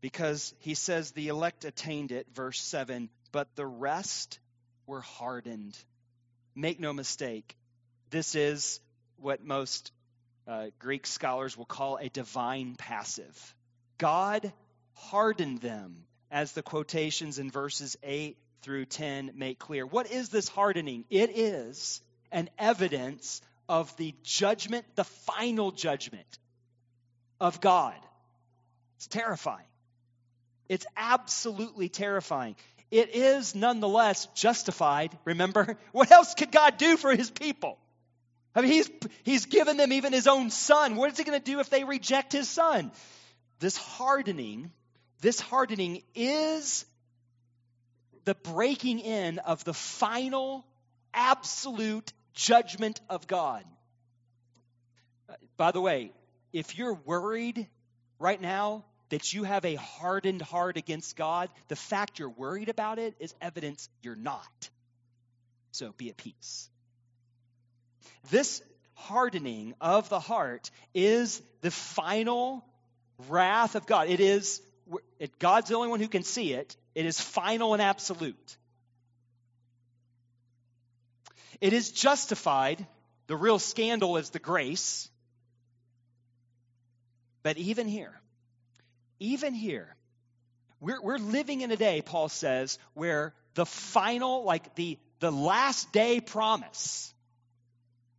Because 0.00 0.54
he 0.60 0.72
says 0.72 1.10
the 1.10 1.28
elect 1.28 1.66
attained 1.66 2.12
it, 2.12 2.26
verse 2.32 2.58
7, 2.58 3.10
but 3.30 3.54
the 3.56 3.66
rest 3.66 4.38
were 4.86 5.02
hardened. 5.02 5.76
Make 6.54 6.80
no 6.80 6.94
mistake, 6.94 7.58
this 8.08 8.34
is 8.34 8.80
what 9.18 9.44
most 9.44 9.92
uh, 10.48 10.68
Greek 10.78 11.06
scholars 11.06 11.58
will 11.58 11.66
call 11.66 11.98
a 11.98 12.08
divine 12.08 12.76
passive. 12.76 13.54
God 13.98 14.50
hardened 14.94 15.60
them, 15.60 16.04
as 16.30 16.52
the 16.52 16.62
quotations 16.62 17.38
in 17.38 17.50
verses 17.50 17.98
8 18.02 18.38
through 18.62 18.86
10 18.86 19.32
make 19.34 19.58
clear. 19.58 19.84
What 19.84 20.10
is 20.10 20.30
this 20.30 20.48
hardening? 20.48 21.04
It 21.10 21.36
is 21.36 22.00
an 22.32 22.48
evidence 22.58 23.42
of 23.68 23.94
the 23.98 24.14
judgment, 24.22 24.86
the 24.94 25.04
final 25.04 25.70
judgment 25.70 26.38
of 27.40 27.60
God. 27.60 27.96
It's 28.96 29.06
terrifying. 29.06 29.64
It's 30.68 30.86
absolutely 30.96 31.88
terrifying. 31.88 32.56
It 32.90 33.14
is 33.14 33.54
nonetheless 33.54 34.26
justified, 34.34 35.16
remember? 35.24 35.76
What 35.92 36.10
else 36.10 36.34
could 36.34 36.52
God 36.52 36.76
do 36.76 36.96
for 36.96 37.14
his 37.14 37.30
people? 37.30 37.78
I 38.54 38.62
mean, 38.62 38.72
he's, 38.72 38.90
he's 39.22 39.46
given 39.46 39.76
them 39.76 39.92
even 39.92 40.12
his 40.12 40.26
own 40.26 40.50
son. 40.50 40.96
What 40.96 41.12
is 41.12 41.18
he 41.18 41.24
going 41.24 41.38
to 41.38 41.44
do 41.44 41.60
if 41.60 41.70
they 41.70 41.84
reject 41.84 42.32
his 42.32 42.48
son? 42.48 42.90
This 43.60 43.76
hardening, 43.76 44.72
this 45.20 45.40
hardening 45.40 46.02
is 46.14 46.84
the 48.24 48.34
breaking 48.34 48.98
in 48.98 49.38
of 49.38 49.64
the 49.64 49.74
final, 49.74 50.64
absolute 51.14 52.12
judgment 52.34 53.00
of 53.08 53.26
God. 53.26 53.64
Uh, 55.28 55.34
by 55.56 55.70
the 55.70 55.80
way, 55.80 56.12
if 56.52 56.78
you're 56.78 56.94
worried 56.94 57.66
right 58.18 58.40
now 58.40 58.84
that 59.08 59.32
you 59.32 59.44
have 59.44 59.64
a 59.64 59.74
hardened 59.74 60.42
heart 60.42 60.76
against 60.76 61.16
God, 61.16 61.48
the 61.68 61.76
fact 61.76 62.18
you're 62.18 62.28
worried 62.28 62.68
about 62.68 62.98
it 62.98 63.14
is 63.18 63.34
evidence 63.40 63.88
you're 64.02 64.16
not. 64.16 64.70
So 65.72 65.92
be 65.96 66.10
at 66.10 66.16
peace. 66.16 66.68
This 68.30 68.62
hardening 68.94 69.74
of 69.80 70.08
the 70.08 70.20
heart 70.20 70.70
is 70.94 71.42
the 71.60 71.70
final 71.70 72.64
wrath 73.28 73.74
of 73.74 73.86
God. 73.86 74.08
It 74.08 74.20
is 74.20 74.62
God's 75.38 75.68
the 75.68 75.76
only 75.76 75.88
one 75.88 76.00
who 76.00 76.08
can 76.08 76.22
see 76.22 76.52
it. 76.52 76.76
It 76.94 77.06
is 77.06 77.20
final 77.20 77.74
and 77.74 77.82
absolute. 77.82 78.56
It 81.60 81.72
is 81.72 81.92
justified. 81.92 82.86
The 83.26 83.36
real 83.36 83.58
scandal 83.58 84.16
is 84.16 84.30
the 84.30 84.38
grace. 84.38 85.09
But 87.42 87.56
even 87.56 87.88
here, 87.88 88.20
even 89.18 89.54
here, 89.54 89.94
we're, 90.80 91.00
we're 91.00 91.18
living 91.18 91.60
in 91.60 91.70
a 91.70 91.76
day, 91.76 92.02
Paul 92.02 92.28
says, 92.28 92.78
where 92.94 93.34
the 93.54 93.66
final, 93.66 94.44
like 94.44 94.74
the, 94.74 94.98
the 95.20 95.30
last 95.30 95.92
day 95.92 96.20
promise, 96.20 97.12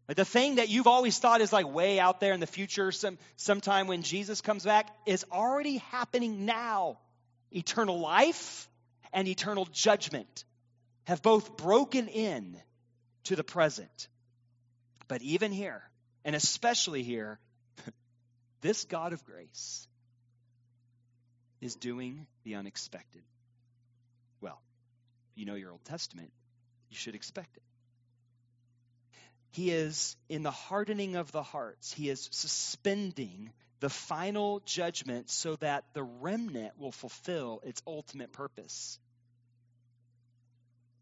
the 0.07 0.25
thing 0.25 0.55
that 0.55 0.69
you've 0.69 0.87
always 0.87 1.17
thought 1.17 1.41
is 1.41 1.53
like 1.53 1.67
way 1.67 1.99
out 1.99 2.19
there 2.19 2.33
in 2.33 2.39
the 2.39 2.47
future, 2.47 2.91
some 2.91 3.17
sometime 3.35 3.87
when 3.87 4.01
Jesus 4.01 4.41
comes 4.41 4.63
back, 4.65 4.87
is 5.05 5.25
already 5.31 5.77
happening 5.77 6.45
now. 6.45 6.99
Eternal 7.51 7.99
life 7.99 8.67
and 9.13 9.27
eternal 9.27 9.67
judgment 9.71 10.45
have 11.05 11.21
both 11.21 11.57
broken 11.57 12.07
in 12.07 12.57
to 13.25 13.35
the 13.35 13.43
present. 13.43 14.07
But 15.07 15.21
even 15.21 15.51
here, 15.51 15.81
and 16.23 16.35
especially 16.35 17.03
here, 17.03 17.39
this 18.61 18.85
God 18.85 19.13
of 19.13 19.23
grace 19.25 19.87
is 21.59 21.75
doing 21.75 22.25
the 22.43 22.55
unexpected. 22.55 23.21
Well, 24.39 24.61
you 25.35 25.45
know 25.45 25.55
your 25.55 25.71
Old 25.71 25.85
Testament, 25.85 26.31
you 26.89 26.97
should 26.97 27.15
expect 27.15 27.57
it. 27.57 27.63
He 29.51 29.71
is 29.71 30.15
in 30.29 30.43
the 30.43 30.51
hardening 30.51 31.17
of 31.17 31.31
the 31.31 31.43
hearts, 31.43 31.93
he 31.93 32.09
is 32.09 32.29
suspending 32.31 33.51
the 33.81 33.89
final 33.89 34.61
judgment 34.61 35.29
so 35.29 35.55
that 35.57 35.83
the 35.93 36.03
remnant 36.03 36.79
will 36.79 36.91
fulfill 36.91 37.61
its 37.65 37.81
ultimate 37.85 38.31
purpose. 38.31 38.99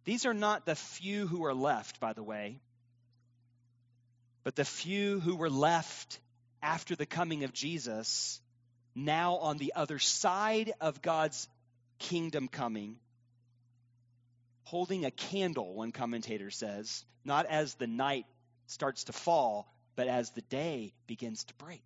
These 0.05 0.25
are 0.25 0.33
not 0.33 0.65
the 0.65 0.75
few 0.75 1.27
who 1.27 1.45
are 1.45 1.53
left, 1.53 1.99
by 1.99 2.13
the 2.13 2.23
way, 2.23 2.61
but 4.43 4.55
the 4.55 4.65
few 4.65 5.19
who 5.19 5.35
were 5.35 5.49
left 5.49 6.19
after 6.61 6.95
the 6.95 7.05
coming 7.05 7.43
of 7.43 7.53
Jesus, 7.53 8.41
now 8.95 9.35
on 9.35 9.57
the 9.57 9.73
other 9.75 9.99
side 9.99 10.73
of 10.81 11.01
God's 11.01 11.47
kingdom 11.99 12.47
coming, 12.47 12.97
holding 14.63 15.05
a 15.05 15.11
candle, 15.11 15.73
one 15.73 15.91
commentator 15.91 16.49
says, 16.49 17.05
not 17.25 17.45
as 17.45 17.75
the 17.75 17.87
night 17.87 18.25
starts 18.67 19.05
to 19.05 19.13
fall, 19.13 19.71
but 19.95 20.07
as 20.07 20.31
the 20.31 20.41
day 20.41 20.93
begins 21.07 21.43
to 21.45 21.53
break. 21.55 21.83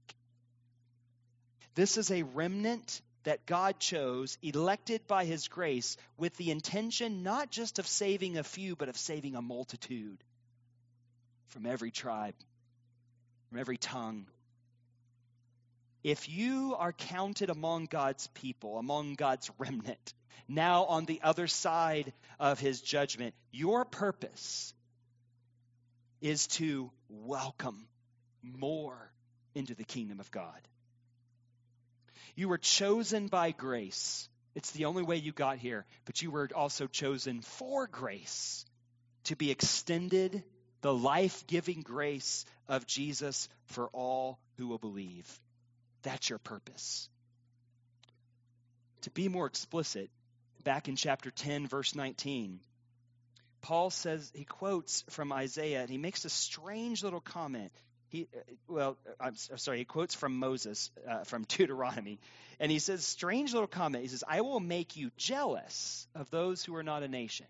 This 1.76 1.97
is 1.97 2.11
a 2.11 2.24
remnant 2.24 3.01
that 3.24 3.45
God 3.45 3.80
chose, 3.80 4.38
elected 4.41 5.07
by 5.07 5.26
his 5.26 5.47
grace, 5.47 5.97
with 6.17 6.36
the 6.38 6.51
intention 6.51 7.24
not 7.24 7.49
just 7.49 7.80
of 7.80 7.88
saving 7.88 8.38
a 8.38 8.43
few, 8.43 8.76
but 8.76 8.89
of 8.89 8.97
saving 8.97 9.36
a 9.36 9.41
multitude 9.41 10.24
from 11.47 11.65
every 11.65 11.89
tribe, 11.89 12.36
from 13.49 13.59
every 13.59 13.78
tongue. 13.78 14.26
If 16.04 16.28
you 16.28 16.76
are 16.78 16.91
counted 16.91 17.49
among 17.49 17.86
God's 17.86 18.28
people, 18.28 18.78
among 18.78 19.16
God's 19.16 19.49
remnant, 19.58 20.14
now 20.47 20.86
on 20.86 21.06
the 21.06 21.22
other 21.24 21.47
side 21.47 22.12
of 22.39 22.60
his 22.60 22.82
judgment, 22.82 23.34
your 23.51 23.86
purpose 23.86 24.74
is 26.22 26.47
to 26.47 26.91
welcome 27.10 27.88
more 28.41 29.12
into 29.56 29.76
the 29.76 29.84
kingdom 29.84 30.20
of 30.20 30.32
God. 30.32 30.60
You 32.36 32.49
were 32.49 32.58
chosen 32.58 33.28
by 33.28 33.51
grace. 33.51 34.28
It's 34.56 34.72
the 34.72 34.86
only 34.86 35.04
way 35.04 35.18
you 35.18 35.32
got 35.32 35.58
here, 35.58 35.86
but 36.06 36.22
you 36.22 36.32
were 36.32 36.49
also 36.54 36.88
chosen 36.88 37.41
for 37.41 37.88
grace 37.88 38.66
to 39.26 39.36
be 39.36 39.51
extended 39.51 40.43
the 40.82 40.93
life 40.93 41.47
giving 41.47 41.82
grace 41.82 42.45
of 42.68 42.86
Jesus 42.86 43.47
for 43.68 43.88
all 43.93 44.39
who 44.58 44.68
will 44.68 44.78
believe. 44.78 45.39
That's 46.04 46.30
your 46.30 46.39
purpose. 46.39 47.10
To 49.01 49.12
be 49.12 49.28
more 49.28 49.47
explicit, 49.47 50.10
back 50.64 50.88
in 50.88 50.95
chapter 50.95 51.32
10, 51.32 51.68
verse 51.68 51.95
19, 51.95 52.60
Paul 53.62 53.89
says, 53.89 54.32
he 54.36 54.43
quotes 54.43 55.04
from 55.10 55.32
Isaiah, 55.32 55.82
and 55.82 55.89
he 55.89 55.97
makes 55.97 56.26
a 56.26 56.30
strange 56.30 57.04
little 57.04 57.22
comment. 57.22 57.72
He 58.10 58.28
uh, 58.36 58.39
well 58.68 58.95
i'm 59.20 59.36
sorry 59.36 59.80
he 59.80 59.86
quotes 59.86 60.14
from 60.14 60.38
moses 60.38 60.91
uh, 61.10 61.24
from 61.24 61.45
deuteronomy 61.47 62.20
and 62.60 62.72
he 62.72 62.78
says 62.78 63.04
strange 63.04 63.54
little 63.54 63.68
comment. 63.68 64.04
He 64.04 64.10
says 64.10 64.24
i 64.28 64.41
will 64.41 64.60
make 64.60 64.95
you 64.95 65.10
jealous 65.18 66.08
of 66.14 66.30
those 66.30 66.64
who 66.64 66.76
are 66.76 66.84
not 66.84 67.01
a 67.01 67.08
nation. 67.08 67.47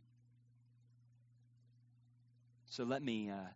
So 2.67 2.85
let 2.85 3.03
me 3.03 3.29
uh, 3.29 3.49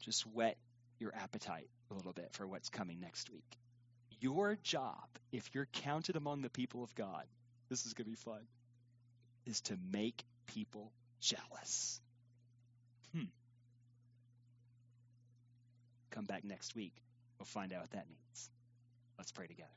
just 0.00 0.22
whet 0.22 0.56
your 0.98 1.14
appetite 1.14 1.68
a 1.90 1.94
little 1.94 2.14
bit 2.14 2.30
for 2.32 2.46
what's 2.46 2.70
coming 2.70 2.98
next 3.00 3.30
week 3.30 3.58
your 4.20 4.56
job 4.62 5.08
if 5.32 5.54
you're 5.54 5.68
counted 5.72 6.16
among 6.16 6.42
the 6.42 6.50
people 6.50 6.82
of 6.82 6.94
god 6.94 7.24
this 7.68 7.86
is 7.86 7.94
going 7.94 8.04
to 8.04 8.10
be 8.10 8.16
fun 8.16 8.40
is 9.46 9.60
to 9.62 9.76
make 9.92 10.24
people 10.46 10.92
jealous 11.20 12.00
hmm 13.14 13.24
Come 16.10 16.24
back 16.24 16.44
next 16.44 16.74
week. 16.74 16.92
We'll 17.38 17.46
find 17.46 17.72
out 17.72 17.82
what 17.82 17.90
that 17.92 18.06
means. 18.08 18.50
Let's 19.16 19.32
pray 19.32 19.46
together. 19.46 19.68